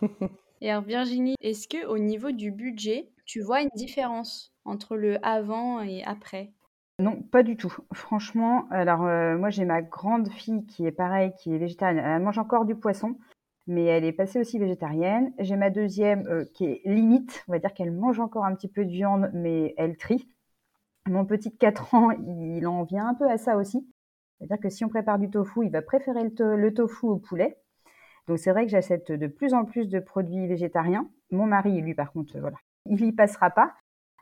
Et 0.60 0.70
alors 0.70 0.84
Virginie, 0.84 1.34
est-ce 1.40 1.66
que 1.66 1.84
au 1.86 1.98
niveau 1.98 2.30
du 2.30 2.52
budget, 2.52 3.10
tu 3.24 3.40
vois 3.40 3.62
une 3.62 3.70
différence 3.74 4.54
entre 4.64 4.96
le 4.96 5.18
avant 5.26 5.82
et 5.82 6.04
après? 6.04 6.52
Non, 7.00 7.20
pas 7.20 7.42
du 7.42 7.56
tout. 7.56 7.76
Franchement, 7.92 8.68
alors 8.70 9.02
euh, 9.06 9.36
moi 9.36 9.50
j'ai 9.50 9.64
ma 9.64 9.82
grande 9.82 10.30
fille 10.30 10.64
qui 10.66 10.86
est 10.86 10.92
pareil, 10.92 11.32
qui 11.40 11.52
est 11.52 11.58
végétarienne. 11.58 12.04
Elle 12.06 12.22
mange 12.22 12.38
encore 12.38 12.64
du 12.64 12.76
poisson, 12.76 13.18
mais 13.66 13.86
elle 13.86 14.04
est 14.04 14.12
passée 14.12 14.38
aussi 14.38 14.60
végétarienne. 14.60 15.32
J'ai 15.40 15.56
ma 15.56 15.70
deuxième 15.70 16.28
euh, 16.28 16.44
qui 16.54 16.66
est 16.66 16.82
limite, 16.84 17.42
on 17.48 17.52
va 17.52 17.58
dire 17.58 17.74
qu'elle 17.74 17.90
mange 17.90 18.20
encore 18.20 18.44
un 18.44 18.54
petit 18.54 18.68
peu 18.68 18.84
de 18.84 18.90
viande, 18.92 19.32
mais 19.34 19.74
elle 19.78 19.96
trie. 19.96 20.28
Mon 21.08 21.24
petit 21.24 21.50
de 21.50 21.56
4 21.56 21.92
ans, 21.96 22.12
il 22.12 22.68
en 22.68 22.84
vient 22.84 23.08
un 23.08 23.14
peu 23.14 23.28
à 23.28 23.36
ça 23.36 23.56
aussi. 23.56 23.84
C'est-à-dire 24.42 24.60
que 24.60 24.70
si 24.70 24.84
on 24.84 24.88
prépare 24.88 25.20
du 25.20 25.30
tofu, 25.30 25.64
il 25.64 25.70
va 25.70 25.82
préférer 25.82 26.24
le, 26.24 26.74
tofu 26.74 27.06
au 27.06 27.16
poulet. 27.16 27.56
Donc 28.26 28.38
c'est 28.38 28.50
vrai 28.50 28.64
que 28.64 28.70
j'achète 28.72 29.12
de 29.12 29.26
plus 29.28 29.54
en 29.54 29.64
plus 29.64 29.88
de 29.88 30.00
produits 30.00 30.48
végétariens. 30.48 31.08
Mon 31.30 31.46
mari, 31.46 31.80
lui, 31.80 31.94
par 31.94 32.12
contre, 32.12 32.36
voilà, 32.40 32.56
il 32.86 33.00
y 33.04 33.12
passera 33.12 33.50
pas. 33.50 33.72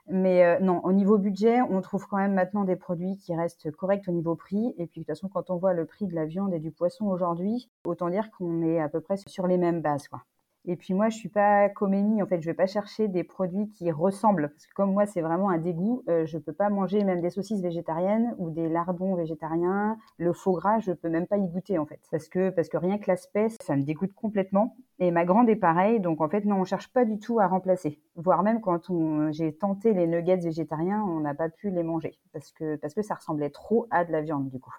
Mais 0.08 0.44
euh, 0.44 0.58
non, 0.60 0.80
au 0.84 0.92
niveau 0.92 1.16
budget, 1.16 1.62
on 1.62 1.80
trouve 1.80 2.06
quand 2.06 2.16
même 2.16 2.34
maintenant 2.34 2.64
des 2.64 2.76
produits 2.76 3.16
qui 3.16 3.34
restent 3.34 3.70
corrects 3.70 4.08
au 4.08 4.12
niveau 4.12 4.34
prix. 4.34 4.74
Et 4.76 4.86
puis 4.86 5.00
de 5.00 5.04
toute 5.04 5.06
façon, 5.06 5.28
quand 5.28 5.48
on 5.48 5.56
voit 5.56 5.72
le 5.72 5.86
prix 5.86 6.06
de 6.06 6.14
la 6.14 6.26
viande 6.26 6.52
et 6.52 6.58
du 6.58 6.70
poisson 6.70 7.06
aujourd'hui, 7.06 7.70
autant 7.84 8.10
dire 8.10 8.30
qu'on 8.32 8.62
est 8.62 8.80
à 8.80 8.88
peu 8.88 9.00
près 9.00 9.16
sur 9.16 9.46
les 9.46 9.56
mêmes 9.56 9.80
bases. 9.80 10.08
Quoi. 10.08 10.22
Et 10.66 10.76
puis 10.76 10.94
moi, 10.94 11.08
je 11.08 11.16
suis 11.16 11.28
pas 11.28 11.68
Amy, 11.80 12.22
en 12.22 12.26
fait, 12.26 12.40
je 12.40 12.46
vais 12.46 12.54
pas 12.54 12.66
chercher 12.66 13.08
des 13.08 13.24
produits 13.24 13.68
qui 13.70 13.90
ressemblent. 13.90 14.50
Parce 14.50 14.66
que 14.66 14.74
comme 14.74 14.92
moi, 14.92 15.06
c'est 15.06 15.22
vraiment 15.22 15.48
un 15.50 15.58
dégoût. 15.58 16.02
Euh, 16.08 16.26
je 16.26 16.38
peux 16.38 16.52
pas 16.52 16.68
manger 16.68 17.02
même 17.02 17.20
des 17.20 17.30
saucisses 17.30 17.62
végétariennes 17.62 18.34
ou 18.38 18.50
des 18.50 18.68
lardons 18.68 19.14
végétariens. 19.14 19.96
Le 20.18 20.32
faux 20.32 20.52
gras, 20.52 20.78
je 20.80 20.92
peux 20.92 21.08
même 21.08 21.26
pas 21.26 21.38
y 21.38 21.48
goûter, 21.48 21.78
en 21.78 21.86
fait. 21.86 22.00
Parce 22.10 22.28
que, 22.28 22.50
parce 22.50 22.68
que 22.68 22.76
rien 22.76 22.98
que 22.98 23.10
l'aspect, 23.10 23.48
ça 23.62 23.76
me 23.76 23.82
dégoûte 23.82 24.12
complètement. 24.12 24.76
Et 24.98 25.10
ma 25.10 25.24
grande 25.24 25.48
est 25.48 25.56
pareil. 25.56 26.00
Donc, 26.00 26.20
en 26.20 26.28
fait, 26.28 26.44
non, 26.44 26.56
on 26.56 26.64
cherche 26.64 26.92
pas 26.92 27.04
du 27.04 27.18
tout 27.18 27.40
à 27.40 27.46
remplacer. 27.46 27.98
Voire 28.16 28.42
même 28.42 28.60
quand 28.60 28.90
j'ai 29.32 29.56
tenté 29.56 29.94
les 29.94 30.06
nuggets 30.06 30.36
végétariens, 30.36 31.02
on 31.02 31.20
n'a 31.20 31.34
pas 31.34 31.48
pu 31.48 31.70
les 31.70 31.82
manger. 31.82 32.18
Parce 32.32 32.52
que, 32.52 32.76
parce 32.76 32.94
que 32.94 33.02
ça 33.02 33.14
ressemblait 33.14 33.50
trop 33.50 33.86
à 33.90 34.04
de 34.04 34.12
la 34.12 34.20
viande, 34.20 34.48
du 34.50 34.60
coup. 34.60 34.74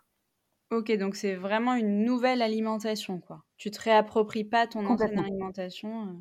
Ok, 0.72 0.90
donc 0.98 1.16
c'est 1.16 1.36
vraiment 1.36 1.76
une 1.76 2.06
nouvelle 2.06 2.42
alimentation, 2.42 3.20
quoi. 3.20 3.44
Tu 3.58 3.72
te 3.72 3.82
réappropries 3.82 4.46
pas 4.46 4.68
ton 4.68 4.86
ancienne 4.86 5.20
alimentation. 5.20 6.04
Euh. 6.04 6.14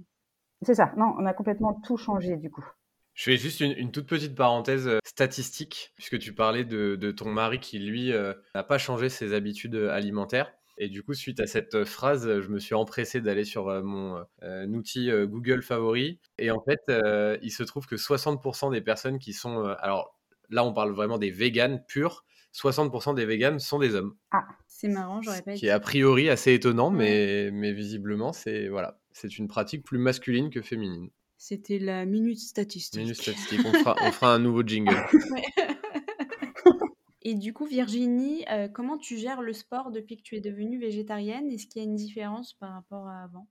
C'est 0.62 0.74
ça. 0.74 0.92
Non, 0.96 1.14
on 1.18 1.24
a 1.24 1.32
complètement 1.32 1.80
tout 1.86 1.96
changé 1.96 2.36
du 2.36 2.50
coup. 2.50 2.64
Je 3.14 3.24
fais 3.24 3.36
juste 3.36 3.60
une, 3.60 3.92
toute 3.92 4.06
petite 4.06 4.34
parenthèse 4.34 4.88
euh, 4.88 4.98
statistique, 5.04 5.92
puisque 5.94 6.18
tu 6.18 6.34
parlais 6.34 6.64
de, 6.64 7.12
ton 7.12 7.30
mari 7.30 7.60
qui, 7.60 7.78
lui, 7.78 8.12
euh, 8.12 8.34
n'a 8.54 8.64
pas 8.64 8.78
changé 8.78 9.08
ses 9.08 9.34
habitudes 9.34 9.76
alimentaires. 9.76 10.52
Et 10.78 10.88
du 10.88 11.02
coup, 11.04 11.14
suite 11.14 11.38
à 11.40 11.46
cette 11.46 11.84
phrase, 11.84 12.40
je 12.40 12.48
me 12.48 12.58
suis 12.58 12.74
empressé 12.74 13.20
d'aller 13.20 13.44
sur 13.44 13.66
mon 13.84 14.24
outil 14.68 15.10
Google 15.26 15.62
favori. 15.62 16.18
Et 16.38 16.50
en 16.50 16.62
fait, 16.62 16.80
il 17.42 17.50
se 17.50 17.62
trouve 17.64 17.86
que 17.86 17.96
60% 17.96 18.72
des 18.72 18.80
personnes 18.80 19.18
qui 19.18 19.34
sont... 19.34 19.62
alors 19.80 20.18
là, 20.48 20.64
on 20.64 20.72
parle 20.72 20.92
vraiment 20.92 21.18
des 21.18 21.30
véganes 21.30 21.84
purs. 21.86 22.24
60% 22.54 23.14
des 23.14 23.24
véganes 23.24 23.58
sont 23.58 23.78
des 23.78 23.94
hommes. 23.94 24.16
Ah, 24.32 24.46
c'est 24.66 24.88
marrant, 24.88 25.22
j'aurais 25.22 25.42
pas 25.42 25.52
dit. 25.52 25.60
Qui 25.60 25.66
est 25.66 25.70
a 25.70 25.80
priori 25.80 26.28
assez 26.28 26.52
étonnant, 26.52 26.90
mais, 26.90 27.50
mais 27.52 27.72
visiblement, 27.72 28.32
c'est 28.32 28.68
voilà, 28.68 29.00
c'est 29.12 29.38
une 29.38 29.48
pratique 29.48 29.84
plus 29.84 29.98
masculine 29.98 30.50
que 30.50 30.62
féminine. 30.62 31.10
C'était 31.36 31.78
la 31.78 32.04
minute 32.04 32.38
statistique. 32.38 33.00
Minute 33.00 33.16
statistique, 33.16 33.60
on 33.64 33.72
fera, 33.72 33.96
on 34.02 34.12
fera 34.12 34.34
un 34.34 34.38
nouveau 34.38 34.62
jingle. 34.62 34.94
Et 37.22 37.34
du 37.34 37.52
coup, 37.52 37.66
Virginie, 37.66 38.44
euh, 38.50 38.68
comment 38.68 38.98
tu 38.98 39.16
gères 39.16 39.42
le 39.42 39.52
sport 39.52 39.90
depuis 39.90 40.16
que 40.16 40.22
tu 40.22 40.36
es 40.36 40.40
devenue 40.40 40.78
végétarienne? 40.78 41.50
Est-ce 41.50 41.66
qu'il 41.66 41.82
y 41.82 41.84
a 41.84 41.88
une 41.88 41.94
différence 41.94 42.54
par 42.54 42.72
rapport 42.72 43.06
à 43.08 43.22
avant? 43.22 43.46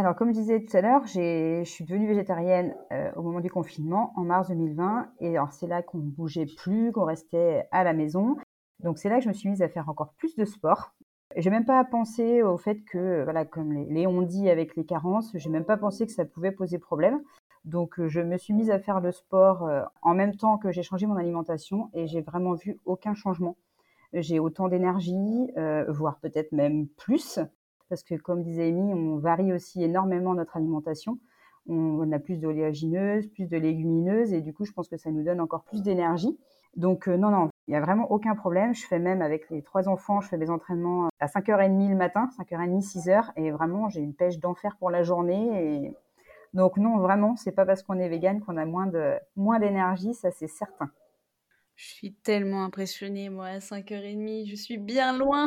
Alors, 0.00 0.16
comme 0.16 0.28
je 0.28 0.40
disais 0.40 0.64
tout 0.64 0.74
à 0.74 0.80
l'heure, 0.80 1.06
je 1.06 1.62
suis 1.64 1.84
devenue 1.84 2.08
végétarienne 2.08 2.74
euh, 2.90 3.12
au 3.16 3.22
moment 3.22 3.40
du 3.40 3.50
confinement, 3.50 4.14
en 4.16 4.22
mars 4.22 4.48
2020. 4.48 5.10
Et 5.20 5.36
alors, 5.36 5.52
c'est 5.52 5.66
là 5.66 5.82
qu'on 5.82 5.98
ne 5.98 6.10
bougeait 6.10 6.46
plus, 6.46 6.90
qu'on 6.90 7.04
restait 7.04 7.68
à 7.70 7.84
la 7.84 7.92
maison. 7.92 8.38
Donc, 8.82 8.96
c'est 8.96 9.10
là 9.10 9.18
que 9.18 9.24
je 9.24 9.28
me 9.28 9.34
suis 9.34 9.50
mise 9.50 9.60
à 9.60 9.68
faire 9.68 9.90
encore 9.90 10.14
plus 10.14 10.36
de 10.36 10.46
sport. 10.46 10.94
J'ai 11.36 11.50
même 11.50 11.66
pas 11.66 11.84
pensé 11.84 12.42
au 12.42 12.56
fait 12.56 12.80
que, 12.80 13.24
voilà, 13.24 13.44
comme 13.44 13.74
les, 13.74 14.06
on 14.06 14.22
dit 14.22 14.48
avec 14.48 14.74
les 14.74 14.86
carences, 14.86 15.32
j'ai 15.34 15.50
même 15.50 15.66
pas 15.66 15.76
pensé 15.76 16.06
que 16.06 16.12
ça 16.12 16.24
pouvait 16.24 16.50
poser 16.50 16.78
problème. 16.78 17.20
Donc, 17.66 18.00
euh, 18.00 18.08
je 18.08 18.22
me 18.22 18.38
suis 18.38 18.54
mise 18.54 18.70
à 18.70 18.78
faire 18.78 19.00
le 19.00 19.12
sport 19.12 19.64
euh, 19.64 19.82
en 20.00 20.14
même 20.14 20.34
temps 20.34 20.56
que 20.56 20.72
j'ai 20.72 20.82
changé 20.82 21.06
mon 21.06 21.16
alimentation 21.16 21.90
et 21.92 22.06
j'ai 22.06 22.22
vraiment 22.22 22.54
vu 22.54 22.78
aucun 22.86 23.12
changement. 23.12 23.58
J'ai 24.14 24.38
autant 24.40 24.68
d'énergie, 24.68 25.52
voire 25.86 26.18
peut-être 26.18 26.50
même 26.50 26.88
plus 26.88 27.38
parce 27.90 28.02
que 28.02 28.14
comme 28.14 28.42
disait 28.42 28.68
Amy, 28.68 28.94
on 28.94 29.18
varie 29.18 29.52
aussi 29.52 29.82
énormément 29.82 30.32
notre 30.34 30.56
alimentation. 30.56 31.18
On, 31.68 32.10
a 32.10 32.18
plus 32.18 32.38
d'oléagineuses, 32.38 33.26
plus 33.26 33.46
de 33.46 33.56
légumineuses, 33.56 34.32
et 34.32 34.40
du 34.40 34.54
coup, 34.54 34.64
je 34.64 34.72
pense 34.72 34.88
que 34.88 34.96
ça 34.96 35.10
nous 35.10 35.22
donne 35.22 35.40
encore 35.40 35.62
plus 35.64 35.82
d'énergie. 35.82 36.38
Donc 36.74 37.06
non, 37.06 37.30
non, 37.30 37.50
il 37.68 37.72
n'y 37.72 37.76
a 37.76 37.80
vraiment 37.80 38.10
aucun 38.10 38.34
problème. 38.34 38.74
Je 38.74 38.86
fais 38.86 38.98
même 38.98 39.20
avec 39.20 39.50
les 39.50 39.62
trois 39.62 39.88
enfants, 39.88 40.20
je 40.20 40.28
fais 40.28 40.38
des 40.38 40.50
entraînements 40.50 41.10
à 41.20 41.26
5h30 41.26 41.90
le 41.90 41.96
matin, 41.96 42.30
5h30, 42.38 42.80
6h, 42.80 43.32
et 43.36 43.50
vraiment, 43.50 43.88
j'ai 43.88 44.00
une 44.00 44.14
pêche 44.14 44.38
d'enfer 44.38 44.76
pour 44.78 44.90
la 44.90 45.02
journée. 45.02 45.84
Et... 45.84 45.94
Donc 46.54 46.78
non, 46.78 46.98
vraiment, 46.98 47.36
c'est 47.36 47.52
pas 47.52 47.66
parce 47.66 47.82
qu'on 47.82 47.98
est 47.98 48.08
vegan 48.08 48.40
qu'on 48.40 48.56
a 48.56 48.64
moins 48.64 48.86
de 48.86 49.14
moins 49.36 49.58
d'énergie, 49.58 50.14
ça 50.14 50.30
c'est 50.30 50.48
certain. 50.48 50.90
Je 51.76 51.86
suis 51.86 52.12
tellement 52.12 52.64
impressionnée, 52.64 53.30
moi, 53.30 53.46
à 53.46 53.58
5h30, 53.58 54.48
je 54.50 54.54
suis 54.54 54.78
bien 54.78 55.16
loin. 55.16 55.46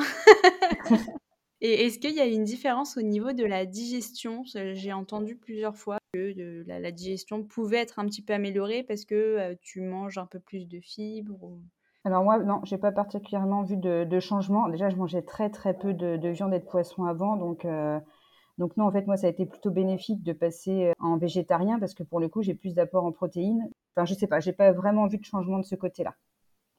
Et 1.65 1.85
est-ce 1.85 1.97
qu'il 1.97 2.13
y 2.13 2.19
a 2.19 2.25
une 2.25 2.43
différence 2.43 2.97
au 2.97 3.01
niveau 3.01 3.31
de 3.31 3.45
la 3.45 3.65
digestion? 3.65 4.43
J'ai 4.43 4.91
entendu 4.91 5.37
plusieurs 5.37 5.77
fois 5.77 5.97
que 6.13 6.33
la, 6.67 6.91
digestion 6.91 7.41
pouvait 7.41 7.77
être 7.77 7.99
un 7.99 8.05
petit 8.05 8.21
peu 8.21 8.33
améliorée 8.33 8.83
parce 8.83 9.05
que 9.05 9.15
euh, 9.15 9.55
tu 9.61 9.79
manges 9.79 10.17
un 10.17 10.25
peu 10.25 10.41
plus 10.41 10.67
de 10.67 10.81
fibres. 10.81 11.57
Alors 12.03 12.25
moi, 12.25 12.37
non, 12.39 12.59
j'ai 12.65 12.77
pas 12.77 12.91
particulièrement 12.91 13.63
vu 13.63 13.77
de, 13.77 14.19
changement. 14.19 14.67
Déjà, 14.67 14.89
je 14.89 14.97
mangeais 14.97 15.21
très 15.21 15.49
très 15.49 15.73
peu 15.73 15.93
de, 15.93 16.27
viande 16.27 16.53
et 16.53 16.59
de 16.59 16.65
poisson 16.65 17.05
avant, 17.05 17.37
donc 17.37 17.63
euh, 17.63 17.97
donc 18.57 18.75
non, 18.75 18.85
en 18.85 18.91
fait, 18.91 19.07
moi, 19.07 19.15
ça 19.15 19.27
a 19.27 19.29
été 19.29 19.45
plutôt 19.45 19.71
bénéfique 19.71 20.21
de 20.21 20.33
passer 20.33 20.87
euh, 20.87 20.91
en 20.99 21.17
végétarien 21.17 21.79
parce 21.79 21.93
que 21.93 22.03
pour 22.03 22.19
le 22.19 22.27
coup, 22.27 22.43
j'ai 22.43 22.55
plus 22.55 22.73
d'apport 22.73 23.05
en 23.05 23.13
protéines. 23.13 23.69
Enfin, 23.95 24.03
je 24.03 24.13
sais 24.15 24.27
pas, 24.27 24.41
j'ai 24.41 24.51
pas 24.51 24.73
vraiment 24.73 25.07
vu 25.07 25.17
de 25.17 25.23
changement 25.23 25.59
de 25.59 25.65
ce 25.65 25.75
côté-là. 25.75 26.13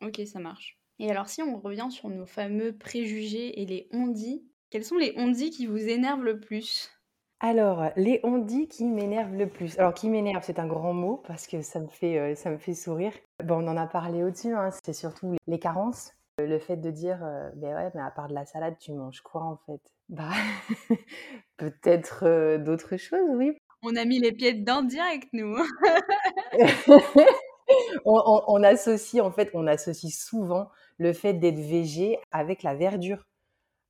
Ok, 0.05 0.20
ça 0.27 0.40
marche. 0.40 0.79
Et 0.99 1.11
alors, 1.11 1.29
si 1.29 1.42
on 1.42 1.59
revient 1.59 1.88
sur 1.90 2.11
nos 2.11 2.27
fameux 2.27 2.77
préjugés 2.77 3.62
et 3.62 3.64
les 3.66 3.88
on-dit, 3.92 4.44
quels 4.75 4.85
sont 4.85 4.99
les 4.99 5.15
on-dit 5.17 5.51
qui 5.51 5.67
vous 5.67 5.89
énervent 5.89 6.25
le 6.25 6.41
plus? 6.41 6.91
Alors, 7.39 7.91
les 7.95 8.19
on-dit 8.25 8.67
qui 8.67 8.87
m'énervent 8.87 9.37
le 9.37 9.49
plus. 9.49 9.79
Alors, 9.79 9.95
qui 9.95 10.09
m'énerve, 10.09 10.43
c'est 10.45 10.59
un 10.59 10.67
grand 10.67 10.93
mot 10.93 11.23
parce 11.29 11.47
que 11.47 11.63
ça 11.63 11.79
me 11.79 11.87
fait, 11.87 12.19
euh, 12.19 12.35
ça 12.35 12.51
me 12.51 12.59
fait 12.59 12.75
sourire. 12.75 13.13
Bon, 13.45 13.65
on 13.65 13.69
en 13.69 13.77
a 13.77 13.87
parlé 13.87 14.25
au-dessus, 14.25 14.53
hein, 14.53 14.71
c'est 14.85 14.93
surtout 14.93 15.37
les 15.47 15.61
carences. 15.61 16.11
Le 16.41 16.59
fait 16.59 16.77
de 16.77 16.91
dire, 16.91 17.21
euh, 17.23 17.51
ben 17.55 17.73
ouais, 17.77 17.93
mais 17.95 18.01
à 18.01 18.11
part 18.11 18.27
de 18.27 18.35
la 18.35 18.47
salade, 18.47 18.75
tu 18.81 18.93
manges 18.93 19.21
quoi 19.21 19.43
en 19.43 19.61
fait? 19.65 19.81
Bah, 20.09 20.31
peut-être 21.57 22.25
euh, 22.27 22.59
d'autres 22.59 22.97
choses, 22.97 23.31
oui. 23.31 23.57
On 23.83 23.95
a 23.95 24.05
mis 24.05 24.19
les 24.19 24.33
pieds 24.33 24.55
dedans 24.55 24.83
direct, 24.83 25.29
nous. 25.33 25.57
on, 28.05 28.43
on, 28.49 28.63
associe, 28.65 29.23
en 29.23 29.31
fait, 29.31 29.51
on 29.55 29.69
associe 29.69 30.13
souvent 30.13 30.69
le 30.99 31.13
fait 31.13 31.35
d'être 31.35 31.61
végé 31.61 32.19
avec 32.33 32.65
la 32.65 32.75
verdure. 32.75 33.25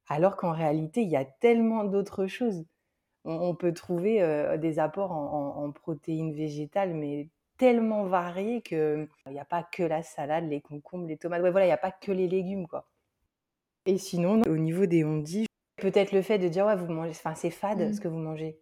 Alors 0.08 0.36
qu'en 0.36 0.52
réalité, 0.52 1.02
il 1.02 1.10
y 1.10 1.16
a 1.16 1.24
tellement 1.24 1.84
d'autres 1.84 2.26
choses 2.26 2.64
on, 3.24 3.54
peut 3.54 3.72
trouver 3.72 4.20
des 4.58 4.78
apports 4.78 5.12
en, 5.12 5.70
protéines 5.72 6.34
végétales, 6.34 6.94
mais 6.94 7.28
tellement 7.56 8.04
variés 8.04 8.62
qu'il 8.62 9.08
n'y 9.28 9.38
a 9.38 9.44
pas 9.44 9.62
que 9.62 9.82
la 9.82 10.02
salade, 10.02 10.48
les 10.48 10.60
concombres, 10.60 11.06
les 11.06 11.16
tomates. 11.16 11.40
voilà, 11.40 11.64
il 11.64 11.68
n'y 11.68 11.72
a 11.72 11.78
pas 11.78 11.92
que 11.92 12.12
les 12.12 12.28
légumes, 12.28 12.66
quoi. 12.66 12.86
Et 13.86 13.98
sinon, 13.98 14.42
au 14.46 14.56
niveau 14.56 14.86
des 14.86 15.04
ondits, 15.04 15.46
peut-être 15.76 16.12
le 16.12 16.22
fait 16.22 16.38
de 16.38 16.48
dire, 16.48 16.66
ouais, 16.66 16.76
vous 16.76 16.90
mangez, 16.90 17.10
enfin, 17.10 17.34
c'est 17.34 17.50
fade 17.50 17.92
ce 17.92 17.98
mmh. 17.98 18.00
que 18.00 18.08
vous 18.08 18.18
mangez. 18.18 18.58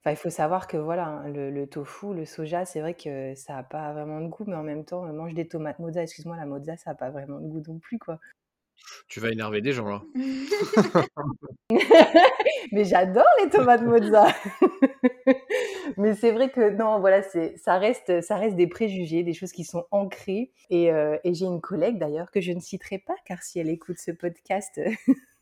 Enfin, 0.00 0.12
il 0.12 0.16
faut 0.16 0.30
savoir 0.30 0.68
que 0.68 0.76
voilà, 0.76 1.06
hein, 1.06 1.28
le, 1.28 1.66
tofu, 1.66 2.14
le 2.14 2.24
soja, 2.24 2.64
c'est 2.64 2.80
vrai 2.80 2.94
que 2.94 3.34
ça 3.34 3.54
n'a 3.54 3.62
pas 3.64 3.92
vraiment 3.92 4.20
de 4.20 4.28
goût, 4.28 4.44
mais 4.46 4.54
en 4.54 4.62
même 4.62 4.84
temps, 4.84 5.02
mange 5.12 5.34
des 5.34 5.48
tomates 5.48 5.80
mozza, 5.80 6.02
excuse-moi, 6.02 6.36
la 6.36 6.46
mozza, 6.46 6.76
ça 6.76 6.90
n'a 6.90 6.94
pas 6.94 7.10
vraiment 7.10 7.40
de 7.40 7.48
goût 7.48 7.62
non 7.66 7.80
plus, 7.80 7.98
quoi. 7.98 8.20
Tu 9.08 9.20
vas 9.20 9.30
énerver 9.30 9.60
des 9.60 9.72
gens 9.72 9.88
là. 9.88 10.02
Mais 12.72 12.84
j'adore 12.84 13.24
les 13.42 13.50
tomates 13.50 13.82
mozza. 13.82 14.26
Mais 15.96 16.14
c'est 16.14 16.32
vrai 16.32 16.50
que 16.50 16.70
non, 16.70 17.00
voilà, 17.00 17.22
c'est 17.22 17.56
ça 17.56 17.78
reste 17.78 18.20
ça 18.20 18.36
reste 18.36 18.56
des 18.56 18.66
préjugés, 18.66 19.22
des 19.22 19.34
choses 19.34 19.52
qui 19.52 19.64
sont 19.64 19.86
ancrées. 19.90 20.52
Et, 20.70 20.92
euh, 20.92 21.16
j'ai 21.24 21.46
une 21.46 21.60
collègue 21.60 21.98
d'ailleurs 21.98 22.30
que 22.30 22.40
je 22.40 22.52
ne 22.52 22.60
citerai 22.60 22.98
pas 22.98 23.16
car 23.24 23.42
si 23.42 23.58
elle 23.58 23.70
écoute 23.70 23.98
ce 23.98 24.10
podcast, 24.10 24.80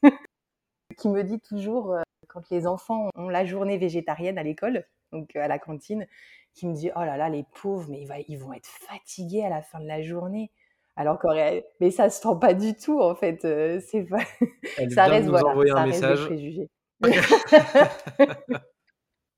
qui 0.99 1.09
me 1.09 1.23
dit 1.23 1.41
toujours 1.41 1.93
euh, 1.93 2.03
quand 2.29 2.49
les 2.51 2.67
enfants 2.67 3.09
ont 3.15 3.29
la 3.29 3.45
journée 3.45 3.79
végétarienne 3.79 4.39
à 4.39 4.43
l'école, 4.43 4.87
donc 5.13 5.35
à 5.37 5.49
la 5.49 5.59
cantine, 5.59 6.07
qui 6.55 6.67
me 6.67 6.75
dit 6.75 6.91
oh 6.95 7.01
là 7.01 7.17
là 7.17 7.29
les 7.29 7.45
pauvres, 7.63 7.89
mais 7.91 8.07
ils 8.29 8.39
vont 8.39 8.53
être 8.53 8.67
fatigués 8.67 9.45
à 9.45 9.49
la 9.49 9.63
fin 9.63 9.81
de 9.81 9.87
la 9.87 10.03
journée. 10.03 10.51
Alors 10.97 11.19
qu'en 11.19 11.31
réalité, 11.31 11.67
mais 11.81 11.91
ça 11.91 12.09
se 12.09 12.21
sent 12.23 12.37
pas 12.41 12.55
du 12.55 12.77
tout 12.77 13.01
en 13.01 13.17
fait. 13.17 13.45
Euh, 13.45 13.81
c'est 13.85 14.05
pas... 14.05 14.21
ça 14.95 15.05
reste, 15.05 15.29
voilà, 15.29 15.49
envoyer 15.49 15.73
un 15.73 15.87
message. 15.87 16.29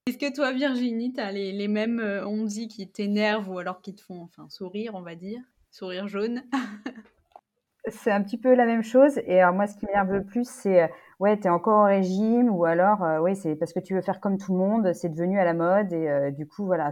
Est-ce 0.06 0.18
que 0.18 0.32
toi, 0.32 0.52
Virginie, 0.52 1.12
tu 1.14 1.20
as 1.20 1.32
les, 1.32 1.52
les 1.52 1.68
mêmes 1.68 1.98
euh, 1.98 2.26
on 2.26 2.44
dit 2.44 2.68
qui 2.68 2.88
t'énervent 2.88 3.48
ou 3.48 3.58
alors 3.58 3.80
qui 3.80 3.94
te 3.94 4.02
font 4.02 4.22
enfin, 4.22 4.46
sourire, 4.50 4.94
on 4.94 5.02
va 5.02 5.14
dire 5.14 5.40
Sourire 5.70 6.08
jaune? 6.08 6.42
C'est 7.88 8.10
un 8.10 8.22
petit 8.22 8.38
peu 8.38 8.54
la 8.54 8.66
même 8.66 8.82
chose. 8.82 9.18
Et 9.26 9.40
alors, 9.40 9.54
moi, 9.54 9.66
ce 9.66 9.76
qui 9.76 9.86
m'énerve 9.86 10.12
le 10.12 10.24
plus, 10.24 10.48
c'est 10.48 10.82
euh, 10.82 10.88
ouais, 11.20 11.38
tu 11.38 11.46
es 11.46 11.50
encore 11.50 11.84
au 11.84 11.84
régime 11.84 12.50
ou 12.50 12.64
alors, 12.64 12.98
oui, 13.22 13.36
c'est 13.36 13.54
parce 13.54 13.72
que 13.72 13.78
tu 13.78 13.94
veux 13.94 14.00
faire 14.02 14.18
comme 14.18 14.38
tout 14.38 14.52
le 14.52 14.58
monde, 14.58 14.92
c'est 14.92 15.08
devenu 15.08 15.38
à 15.38 15.44
la 15.44 15.54
mode 15.54 15.92
et 15.92 16.32
du 16.32 16.48
coup, 16.48 16.66
voilà, 16.66 16.90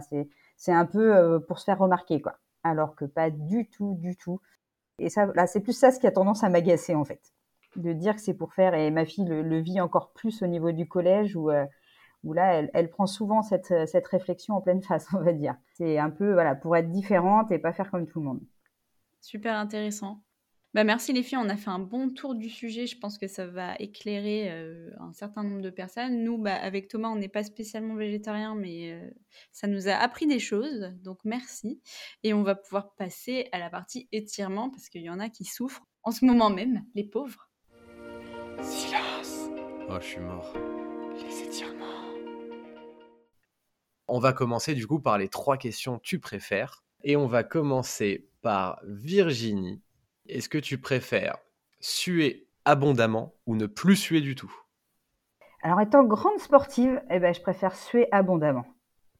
c'est 0.55 0.71
un 0.71 0.85
peu 0.85 1.43
pour 1.49 1.59
se 1.59 1.65
faire 1.65 1.79
remarquer, 1.79 2.21
quoi. 2.21 2.37
Alors 2.65 2.95
que 2.95 3.05
pas 3.05 3.29
du 3.29 3.67
tout, 3.69 3.95
du 3.99 4.15
tout. 4.17 4.41
Et 4.97 5.09
ça, 5.09 5.27
là, 5.35 5.45
c'est 5.45 5.59
plus 5.59 5.77
ça 5.77 5.91
ce 5.91 5.99
qui 5.99 6.07
a 6.07 6.11
tendance 6.11 6.43
à 6.43 6.49
m'agacer 6.49 6.95
en 6.95 7.05
fait, 7.05 7.21
de 7.75 7.93
dire 7.93 8.15
que 8.15 8.21
c'est 8.21 8.33
pour 8.33 8.53
faire. 8.55 8.73
Et 8.73 8.89
ma 8.89 9.05
fille 9.05 9.25
le, 9.25 9.59
vit 9.59 9.79
encore 9.79 10.11
plus 10.13 10.41
au 10.41 10.47
niveau 10.47 10.71
du 10.71 10.87
collège 10.87 11.35
où, 11.35 11.51
euh, 11.51 11.65
où 12.23 12.33
là, 12.33 12.63
elle, 12.73 12.89
prend 12.89 13.05
souvent 13.05 13.43
cette, 13.43 13.87
cette 13.87 14.07
réflexion 14.07 14.55
en 14.55 14.61
pleine 14.61 14.81
face, 14.81 15.07
on 15.13 15.21
va 15.21 15.31
dire. 15.31 15.55
C'est 15.75 15.99
un 15.99 16.09
peu 16.09 16.33
voilà 16.33 16.55
pour 16.55 16.75
être 16.75 16.89
différente 16.89 17.51
et 17.51 17.59
pas 17.59 17.71
faire 17.71 17.91
comme 17.91 18.07
tout 18.07 18.19
le 18.19 18.25
monde. 18.25 18.41
Super 19.21 19.55
intéressant. 19.57 20.21
Bah 20.75 20.83
merci 20.83 21.13
les 21.13 21.23
filles, 21.23 21.37
on 21.37 21.47
a 21.47 21.55
fait 21.55 21.69
un 21.69 21.79
bon 21.79 22.09
tour 22.09 22.35
du 22.35 22.49
sujet. 22.49 22.85
Je 22.85 22.99
pense 22.99 23.17
que 23.17 23.27
ça 23.27 23.47
va 23.47 23.75
éclairer 23.79 24.51
euh, 24.51 24.89
un 24.99 25.13
certain 25.13 25.41
nombre 25.41 25.61
de 25.61 25.69
personnes. 25.69 26.21
Nous, 26.21 26.37
bah, 26.37 26.53
avec 26.53 26.89
Thomas, 26.89 27.07
on 27.07 27.15
n'est 27.15 27.29
pas 27.29 27.45
spécialement 27.45 27.95
végétarien, 27.95 28.55
mais 28.55 28.91
euh, 28.91 29.09
ça 29.53 29.67
nous 29.67 29.87
a 29.87 29.93
appris 29.93 30.27
des 30.27 30.37
choses. 30.37 30.91
Donc 31.01 31.19
merci. 31.23 31.79
Et 32.23 32.33
on 32.33 32.43
va 32.43 32.55
pouvoir 32.55 32.93
passer 32.95 33.47
à 33.53 33.59
la 33.59 33.69
partie 33.69 34.09
étirement 34.11 34.69
parce 34.69 34.89
qu'il 34.89 35.03
y 35.03 35.09
en 35.09 35.21
a 35.21 35.29
qui 35.29 35.45
souffrent 35.45 35.85
en 36.03 36.11
ce 36.11 36.25
moment 36.25 36.49
même, 36.49 36.83
les 36.93 37.05
pauvres. 37.05 37.49
Silence. 38.61 39.49
Oh, 39.87 39.97
je 40.01 40.05
suis 40.05 40.19
mort. 40.19 40.53
Les 41.23 41.41
étirements. 41.41 41.85
On 44.09 44.19
va 44.19 44.33
commencer 44.33 44.75
du 44.75 44.85
coup 44.85 44.99
par 44.99 45.17
les 45.17 45.29
trois 45.29 45.55
questions 45.55 45.99
tu 45.99 46.19
préfères. 46.19 46.83
Et 47.05 47.15
on 47.15 47.27
va 47.27 47.45
commencer 47.45 48.27
par 48.41 48.81
Virginie 48.83 49.81
est-ce 50.27 50.49
que 50.49 50.57
tu 50.57 50.77
préfères 50.77 51.37
suer 51.79 52.47
abondamment 52.65 53.35
ou 53.45 53.55
ne 53.55 53.65
plus 53.65 53.95
suer 53.95 54.21
du 54.21 54.35
tout? 54.35 54.53
Alors, 55.61 55.81
étant 55.81 56.03
grande 56.03 56.39
sportive, 56.39 57.01
eh 57.09 57.19
ben, 57.19 57.33
je 57.33 57.41
préfère 57.41 57.75
suer 57.75 58.07
abondamment. 58.11 58.65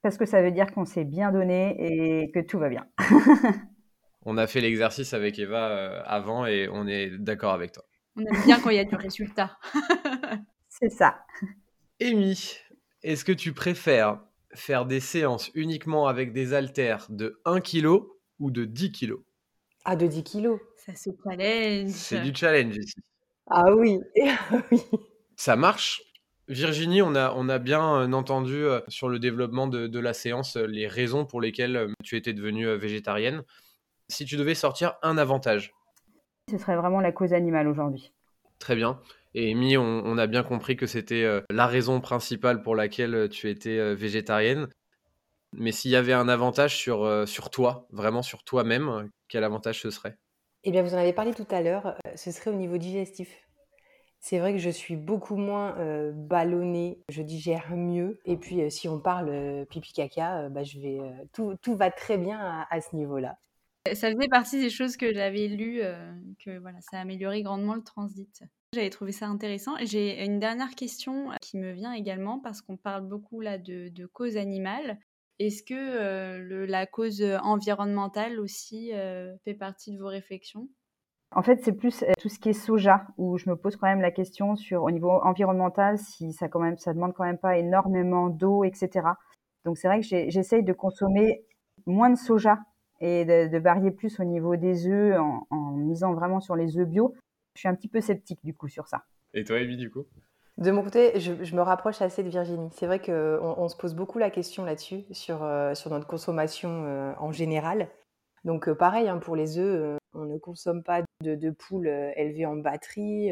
Parce 0.01 0.17
que 0.17 0.25
ça 0.25 0.41
veut 0.41 0.51
dire 0.51 0.71
qu'on 0.71 0.85
s'est 0.85 1.03
bien 1.03 1.31
donné 1.31 1.75
et 1.79 2.31
que 2.31 2.39
tout 2.39 2.59
va 2.59 2.69
bien. 2.69 2.85
on 4.25 4.37
a 4.37 4.45
fait 4.45 4.61
l'exercice 4.61 5.13
avec 5.13 5.39
Eva 5.39 5.69
euh, 5.69 6.01
avant 6.05 6.45
et 6.45 6.69
on 6.71 6.87
est 6.87 7.09
d'accord 7.17 7.53
avec 7.53 7.71
toi. 7.71 7.83
On 8.15 8.21
aime 8.21 8.43
bien 8.45 8.59
quand 8.59 8.69
il 8.69 8.75
y 8.77 8.79
a 8.79 8.85
du 8.85 8.95
résultat. 8.95 9.57
C'est 10.69 10.89
ça. 10.89 11.25
Amy, 12.01 12.57
est-ce 13.01 13.25
que 13.25 13.31
tu 13.31 13.53
préfères 13.53 14.19
faire 14.53 14.85
des 14.85 14.99
séances 14.99 15.49
uniquement 15.53 16.07
avec 16.07 16.33
des 16.33 16.53
haltères 16.53 17.07
de 17.09 17.41
1 17.45 17.61
kg 17.61 18.01
ou 18.39 18.51
de 18.51 18.65
10 18.65 18.91
kg 18.91 19.15
Ah, 19.85 19.95
de 19.95 20.07
10 20.07 20.23
kg 20.23 20.59
ça 20.85 20.95
se 20.95 21.09
challenge. 21.23 21.89
C'est 21.89 22.21
du 22.21 22.35
challenge 22.35 22.77
ici. 22.77 22.95
Ah 23.47 23.73
oui, 23.73 23.99
oui. 24.71 24.81
Ça 25.35 25.55
marche. 25.55 26.01
Virginie, 26.47 27.01
on 27.01 27.15
a, 27.15 27.33
on 27.35 27.49
a 27.49 27.57
bien 27.57 28.01
euh, 28.01 28.11
entendu 28.11 28.53
euh, 28.53 28.79
sur 28.87 29.09
le 29.09 29.17
développement 29.17 29.67
de, 29.67 29.99
la 29.99 30.13
séance 30.13 30.57
euh, 30.57 30.67
les 30.67 30.87
raisons 30.87 31.25
pour 31.25 31.41
lesquelles 31.41 31.91
tu 32.03 32.17
étais 32.17 32.33
devenue 32.33 32.67
végétarienne. 32.75 33.43
Si 34.09 34.25
tu 34.25 34.37
devais 34.37 34.53
sortir 34.53 34.93
un 35.01 35.17
avantage 35.17 35.73
Ce 36.51 36.57
serait 36.59 36.75
vraiment 36.75 36.99
la 36.99 37.11
cause 37.11 37.33
animale 37.33 37.67
aujourd'hui. 37.67 38.13
Très 38.59 38.75
bien. 38.75 38.99
Et 39.33 39.51
Amy, 39.51 39.75
on, 39.77 40.17
a 40.17 40.27
bien 40.27 40.43
compris 40.43 40.77
que 40.77 40.85
c'était 40.85 41.41
la 41.49 41.67
raison 41.67 41.99
principale 41.99 42.61
pour 42.61 42.75
laquelle 42.75 43.27
tu 43.29 43.49
étais 43.49 43.95
végétarienne. 43.95 44.69
Mais 45.51 45.73
s'il 45.73 45.91
y 45.91 45.97
avait 45.97 46.13
un 46.13 46.29
avantage 46.29 46.77
sur, 46.77 47.27
sur 47.27 47.49
toi, 47.49 47.87
vraiment 47.91 48.21
sur 48.21 48.43
toi-même, 48.43 49.09
quel 49.27 49.43
avantage 49.43 49.81
ce 49.81 49.89
serait? 49.89 50.17
Eh 50.65 50.71
bien, 50.71 50.81
vous 50.81 50.95
en 50.95 50.97
avez 50.97 51.13
parlé 51.13 51.33
tout 51.33 51.47
à 51.51 51.61
l'heure, 51.61 51.87
euh, 51.87 52.11
ce 52.15 52.31
serait 52.31 52.49
au 52.49 52.55
niveau 52.55 52.77
digestif. 52.77 53.29
C'est 54.19 54.39
vrai 54.39 54.53
que 54.53 54.57
je 54.57 54.71
suis 54.71 54.95
beaucoup 54.95 55.35
moins 55.35 55.77
euh, 55.77 56.11
ballonnée, 56.11 57.03
je 57.09 57.21
digère 57.21 57.75
mieux. 57.75 58.19
Et 58.25 58.37
puis, 58.37 58.61
euh, 58.61 58.71
si 58.71 58.89
on 58.89 58.99
parle 58.99 59.65
pipi 59.69 59.93
caca, 59.93 60.49
bah, 60.49 60.63
je 60.63 60.79
tout, 61.31 61.55
tout, 61.61 61.75
va 61.75 61.91
très 61.91 62.17
bien 62.17 62.65
à, 62.67 62.81
ce 62.81 62.95
niveau-là. 62.95 63.37
Ça 63.93 64.11
faisait 64.11 64.27
partie 64.27 64.59
des 64.59 64.71
choses 64.71 64.97
que 64.97 65.13
j'avais 65.13 65.47
lues, 65.47 65.81
que 66.43 66.57
voilà, 66.57 66.79
ça 66.81 66.97
a 66.97 67.01
amélioré 67.01 67.43
grandement 67.43 67.75
le 67.75 67.83
transit. 67.83 68.43
J'avais 68.73 68.89
trouvé 68.89 69.11
ça 69.11 69.27
intéressant. 69.27 69.75
J'ai 69.83 70.25
une 70.25 70.39
dernière 70.39 70.73
question 70.73 71.29
qui 71.39 71.57
me 71.57 71.71
vient 71.71 71.93
également 71.93 72.39
parce 72.39 72.63
qu'on 72.63 72.77
parle 72.77 73.07
beaucoup 73.07 73.41
là 73.41 73.59
de, 73.59 73.89
de 73.89 74.05
cause 74.07 74.37
animale. 74.37 74.97
Est-ce 75.39 75.63
que 75.63 76.39
le, 76.39 76.65
la 76.65 76.85
cause 76.85 77.21
environnementale 77.43 78.39
aussi 78.39 78.91
fait 79.43 79.53
partie 79.53 79.93
de 79.93 79.99
vos 79.99 80.07
réflexions? 80.07 80.69
En 81.31 81.43
fait, 81.43 81.61
c'est 81.61 81.73
plus 81.73 82.05
tout 82.19 82.29
ce 82.29 82.39
qui 82.39 82.49
est 82.49 82.53
soja 82.53 83.05
où 83.17 83.37
je 83.37 83.49
me 83.49 83.57
pose 83.57 83.75
quand 83.75 83.87
même 83.87 84.01
la 84.01 84.11
question 84.11 84.55
sur 84.55 84.83
au 84.83 84.91
niveau 84.91 85.11
environnemental 85.11 85.97
si 85.97 86.31
ça 86.31 86.47
quand 86.47 86.61
même 86.61 86.77
ça 86.77 86.93
demande 86.93 87.13
quand 87.13 87.25
même 87.25 87.37
pas 87.37 87.57
énormément 87.57 88.29
d'eau, 88.29 88.63
etc. 88.63 89.09
Donc 89.65 89.77
c'est 89.77 89.87
vrai 89.87 89.99
que 89.99 90.05
j'essaye 90.29 90.63
de 90.63 90.73
consommer 90.73 91.43
moins 91.85 92.09
de 92.09 92.17
soja 92.17 92.59
et 93.01 93.25
de, 93.25 93.57
varier 93.57 93.91
plus 93.91 94.19
au 94.19 94.23
niveau 94.23 94.55
des 94.55 94.87
œufs 94.87 95.19
en, 95.19 95.71
misant 95.71 96.13
vraiment 96.13 96.39
sur 96.39 96.55
les 96.55 96.77
œufs 96.77 96.87
bio. 96.87 97.13
Je 97.55 97.61
suis 97.61 97.67
un 97.67 97.75
petit 97.75 97.89
peu 97.89 97.99
sceptique 97.99 98.39
du 98.43 98.53
coup 98.53 98.67
sur 98.67 98.87
ça. 98.87 99.03
Et 99.33 99.43
toi, 99.43 99.57
Amy, 99.57 99.75
du 99.75 99.89
coup? 99.89 100.05
De 100.57 100.71
mon 100.71 100.83
côté, 100.83 101.19
je, 101.19 101.55
me 101.55 101.61
rapproche 101.61 102.01
assez 102.01 102.23
de 102.23 102.29
Virginie. 102.29 102.69
C'est 102.73 102.85
vrai 102.85 102.99
qu'on 102.99 103.11
on 103.57 103.67
se 103.67 103.75
pose 103.75 103.93
beaucoup 103.93 104.19
la 104.19 104.29
question 104.29 104.63
là-dessus, 104.63 105.03
sur, 105.11 105.43
euh, 105.43 105.75
sur 105.75 105.89
notre 105.89 106.07
consommation 106.07 106.85
euh, 106.85 107.13
en 107.17 107.33
général. 107.33 107.89
Donc 108.45 108.69
euh, 108.69 108.75
pareil, 108.75 109.09
hein, 109.09 109.17
pour 109.17 109.35
les 109.35 109.57
œufs, 109.57 109.99
on 110.13 110.23
ne 110.23 110.37
consomme 110.37 110.81
pas 110.81 111.01
de, 111.21 111.49
poules 111.49 111.87
élevées 112.15 112.45
en 112.45 112.55
batterie. 112.55 113.31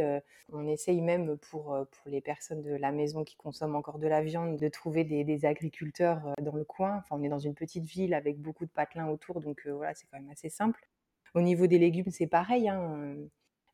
on 0.52 0.68
essaye 0.68 1.02
même 1.02 1.38
pour, 1.38 1.78
pour 1.90 2.12
les 2.12 2.20
personnes 2.20 2.62
de 2.62 2.76
la 2.76 2.92
maison 2.92 3.24
qui 3.24 3.38
consomment 3.38 3.78
encore 3.78 4.00
de 4.00 4.08
la 4.08 4.22
viande 4.22 4.58
de 4.58 4.68
trouver 4.68 5.06
des, 5.06 5.46
agriculteurs 5.46 6.34
dans 6.42 6.56
le 6.56 6.66
coin. 6.66 6.98
Enfin, 6.98 7.16
on 7.18 7.24
est 7.24 7.30
dans 7.30 7.40
une 7.40 7.56
petite 7.56 7.86
ville 7.86 8.14
avec 8.14 8.42
beaucoup 8.42 8.66
de 8.66 8.72
patelins 8.72 9.08
autour, 9.08 9.40
donc 9.40 9.66
voilà, 9.66 9.94
c'est 9.94 10.08
quand 10.12 10.20
même 10.20 10.30
assez 10.30 10.50
simple. 10.50 10.86
Au 11.36 11.42
niveau 11.42 11.68
des 11.68 11.80
légumes, 11.80 12.12
c'est 12.12 12.28
pareil. 12.28 12.68
Hein, 12.68 13.16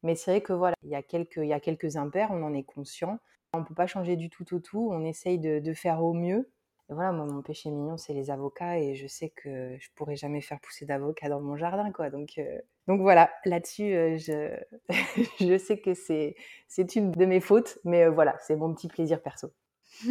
mais 0.04 0.16
c'est 0.16 0.32
vrai 0.32 0.42
que 0.42 0.54
voilà, 0.54 0.76
il 0.84 0.90
y, 0.90 0.96
a 0.96 1.02
quelques, 1.02 1.38
y 1.38 1.54
a 1.54 1.60
quelques 1.60 1.96
impairs, 1.96 2.30
on 2.32 2.44
en 2.44 2.54
est 2.54 2.64
conscient. 2.64 3.20
On 3.54 3.60
ne 3.60 3.64
peut 3.64 3.74
pas 3.74 3.88
changer 3.88 4.16
du 4.16 4.30
tout 4.30 4.54
au 4.54 4.60
tout, 4.60 4.90
on 4.92 5.04
essaye 5.04 5.40
de, 5.40 5.74
faire 5.74 6.04
au 6.04 6.14
mieux. 6.14 6.52
voilà, 6.88 7.12
moi, 7.12 7.26
mon 7.26 7.42
péché 7.42 7.72
mignon, 7.72 7.98
c'est 7.98 8.14
les 8.14 8.30
avocats 8.30 8.78
et 8.78 8.94
je 8.94 9.08
sais 9.08 9.30
que 9.30 9.76
je 9.80 9.88
pourrais 9.96 10.16
jamais 10.16 10.42
faire 10.42 10.60
pousser 10.60 10.86
d'avocats 10.86 11.30
dans 11.30 11.42
mon 11.42 11.58
jardin, 11.58 11.92
quoi. 11.92 12.12
Donc, 12.12 12.38
euh, 12.38 12.60
donc 12.88 13.02
voilà, 13.02 13.32
là-dessus, 13.46 13.96
euh, 13.96 14.18
je, 14.18 14.56
je 15.40 15.58
sais 15.58 15.80
que 15.80 15.96
c'est, 15.96 16.36
c'est 16.68 16.96
une 16.96 17.12
de 17.12 17.26
mes 17.26 17.40
fautes, 17.40 17.80
mais 17.86 18.04
euh, 18.04 18.12
voilà, 18.12 18.38
c'est 18.40 18.56
mon 18.56 18.74
petit 18.76 18.88
plaisir 18.88 19.20
perso. 19.22 19.52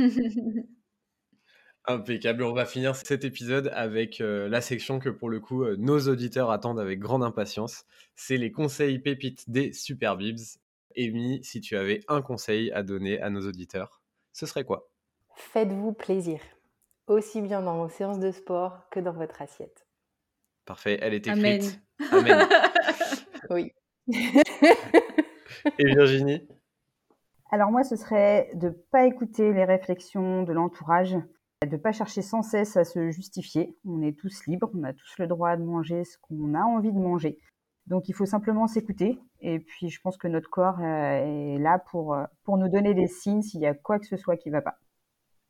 Impeccable. 1.87 2.43
On 2.43 2.53
va 2.53 2.67
finir 2.67 2.97
cet 2.97 3.25
épisode 3.25 3.71
avec 3.73 4.19
la 4.19 4.61
section 4.61 4.99
que 4.99 5.09
pour 5.09 5.31
le 5.31 5.41
coup 5.41 5.65
nos 5.77 5.99
auditeurs 6.01 6.51
attendent 6.51 6.81
avec 6.81 6.99
grande 6.99 7.23
impatience. 7.23 7.87
C'est 8.15 8.37
les 8.37 8.53
conseils 8.53 8.99
pépites 8.99 9.49
des 9.49 9.73
Super 9.73 10.19
Bibs. 10.19 10.59
Amy, 10.99 11.43
si 11.45 11.61
tu 11.61 11.77
avais 11.77 12.01
un 12.09 12.23
conseil 12.23 12.73
à 12.73 12.83
donner 12.83 13.21
à 13.21 13.31
nos 13.31 13.47
auditeurs, 13.47 14.03
ce 14.33 14.47
serait 14.47 14.65
quoi? 14.65 14.91
Faites-vous 15.37 15.93
plaisir, 15.93 16.41
aussi 17.07 17.41
bien 17.41 17.63
dans 17.63 17.79
vos 17.79 17.89
séances 17.89 18.19
de 18.19 18.33
sport 18.33 18.89
que 18.91 18.99
dans 18.99 19.13
votre 19.13 19.41
assiette. 19.41 19.87
Parfait, 20.65 20.99
elle 21.01 21.15
est 21.15 21.27
écrite. 21.27 21.81
Amen. 22.13 22.49
oui. 23.51 23.73
Et 25.79 25.85
Virginie? 25.87 26.47
Alors 27.51 27.71
moi, 27.71 27.85
ce 27.85 27.97
serait 27.97 28.51
de 28.55 28.69
ne 28.69 28.73
pas 28.73 29.07
écouter 29.07 29.53
les 29.53 29.65
réflexions 29.65 30.43
de 30.43 30.53
l'entourage, 30.53 31.17
de 31.63 31.73
ne 31.73 31.77
pas 31.77 31.93
chercher 31.93 32.23
sans 32.23 32.43
cesse 32.43 32.77
à 32.77 32.85
se 32.85 33.11
justifier. 33.11 33.77
On 33.87 34.03
est 34.03 34.19
tous 34.19 34.47
libres, 34.47 34.71
on 34.75 34.83
a 34.85 34.93
tous 34.93 35.19
le 35.19 35.27
droit 35.27 35.57
de 35.57 35.63
manger 35.63 36.05
ce 36.05 36.19
qu'on 36.19 36.55
a 36.55 36.61
envie 36.61 36.93
de 36.93 36.99
manger. 36.99 37.39
Donc 37.89 38.09
il 38.09 38.15
faut 38.15 38.27
simplement 38.27 38.67
s'écouter. 38.67 39.19
Et 39.41 39.61
puis 39.61 39.89
je 39.89 40.01
pense 40.01 40.17
que 40.17 40.29
notre 40.29 40.51
corps 40.51 40.81
euh, 40.81 41.55
est 41.55 41.59
là 41.59 41.79
pour, 41.91 42.15
euh, 42.15 42.25
pour 42.45 42.59
nous 42.59 42.69
donner 42.69 42.95
des 42.95 43.09
signes 43.09 43.43
s'il 43.43 43.61
y 43.61 43.67
a 43.67 43.75
quoi 43.75 43.99
que 43.99 44.07
ce 44.07 44.17
soit 44.17 44.37
qui 44.37 44.51
ne 44.51 44.55
va 44.55 44.63
pas. 44.63 44.79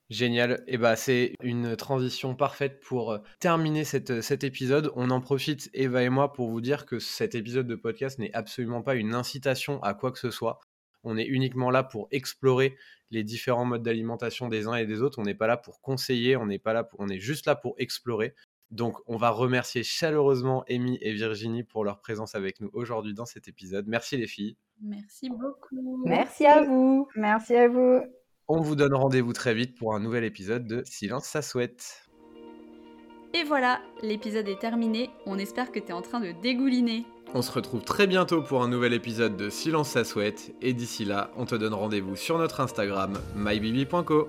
Génial. 0.08 0.62
Et 0.66 0.74
eh 0.74 0.78
bah, 0.78 0.96
c'est 0.96 1.34
une 1.42 1.76
transition 1.76 2.34
parfaite 2.34 2.80
pour 2.80 3.12
euh, 3.12 3.18
terminer 3.40 3.84
cette, 3.84 4.22
cet 4.22 4.42
épisode. 4.42 4.90
On 4.96 5.10
en 5.10 5.20
profite, 5.20 5.68
Eva 5.74 6.02
et 6.02 6.08
moi, 6.08 6.32
pour 6.32 6.48
vous 6.48 6.62
dire 6.62 6.86
que 6.86 6.98
cet 6.98 7.34
épisode 7.34 7.66
de 7.66 7.74
podcast 7.74 8.18
n'est 8.18 8.32
absolument 8.32 8.82
pas 8.82 8.94
une 8.94 9.14
incitation 9.14 9.82
à 9.82 9.92
quoi 9.92 10.10
que 10.10 10.18
ce 10.18 10.30
soit. 10.30 10.60
On 11.04 11.18
est 11.18 11.26
uniquement 11.26 11.70
là 11.70 11.82
pour 11.82 12.08
explorer 12.10 12.76
les 13.10 13.22
différents 13.22 13.64
modes 13.64 13.82
d'alimentation 13.82 14.48
des 14.48 14.66
uns 14.66 14.74
et 14.74 14.86
des 14.86 15.02
autres. 15.02 15.18
On 15.18 15.24
n'est 15.24 15.34
pas 15.34 15.46
là 15.46 15.56
pour 15.56 15.80
conseiller, 15.80 16.36
on 16.36 16.46
n'est 16.46 16.58
pas 16.58 16.72
là 16.72 16.88
on 16.98 17.08
est 17.08 17.20
juste 17.20 17.46
là 17.46 17.54
pour 17.54 17.74
explorer. 17.78 18.34
Donc, 18.70 18.98
on 19.06 19.16
va 19.16 19.30
remercier 19.30 19.82
chaleureusement 19.82 20.64
Amy 20.68 20.98
et 21.00 21.12
Virginie 21.12 21.64
pour 21.64 21.84
leur 21.84 22.00
présence 22.00 22.34
avec 22.34 22.60
nous 22.60 22.68
aujourd'hui 22.72 23.14
dans 23.14 23.24
cet 23.24 23.48
épisode. 23.48 23.86
Merci 23.88 24.16
les 24.16 24.26
filles. 24.26 24.56
Merci 24.82 25.30
beaucoup. 25.30 26.02
Merci 26.04 26.46
à 26.46 26.62
vous. 26.62 27.08
Merci 27.16 27.56
à 27.56 27.68
vous. 27.68 28.00
On 28.46 28.60
vous 28.60 28.76
donne 28.76 28.94
rendez-vous 28.94 29.32
très 29.32 29.54
vite 29.54 29.76
pour 29.76 29.94
un 29.94 30.00
nouvel 30.00 30.24
épisode 30.24 30.66
de 30.66 30.82
Silence 30.84 31.26
ça 31.26 31.42
souhaite. 31.42 32.08
Et 33.34 33.44
voilà, 33.44 33.80
l'épisode 34.02 34.48
est 34.48 34.58
terminé. 34.58 35.10
On 35.26 35.38
espère 35.38 35.70
que 35.70 35.78
tu 35.78 35.88
es 35.88 35.92
en 35.92 36.00
train 36.00 36.20
de 36.20 36.32
dégouliner. 36.42 37.04
On 37.34 37.42
se 37.42 37.52
retrouve 37.52 37.82
très 37.82 38.06
bientôt 38.06 38.42
pour 38.42 38.62
un 38.62 38.68
nouvel 38.68 38.94
épisode 38.94 39.36
de 39.36 39.50
Silence 39.50 39.90
ça 39.90 40.04
souhaite. 40.04 40.54
Et 40.62 40.72
d'ici 40.72 41.04
là, 41.04 41.30
on 41.36 41.44
te 41.44 41.54
donne 41.54 41.74
rendez-vous 41.74 42.16
sur 42.16 42.38
notre 42.38 42.60
Instagram, 42.60 43.18
mybibi.co. 43.34 44.28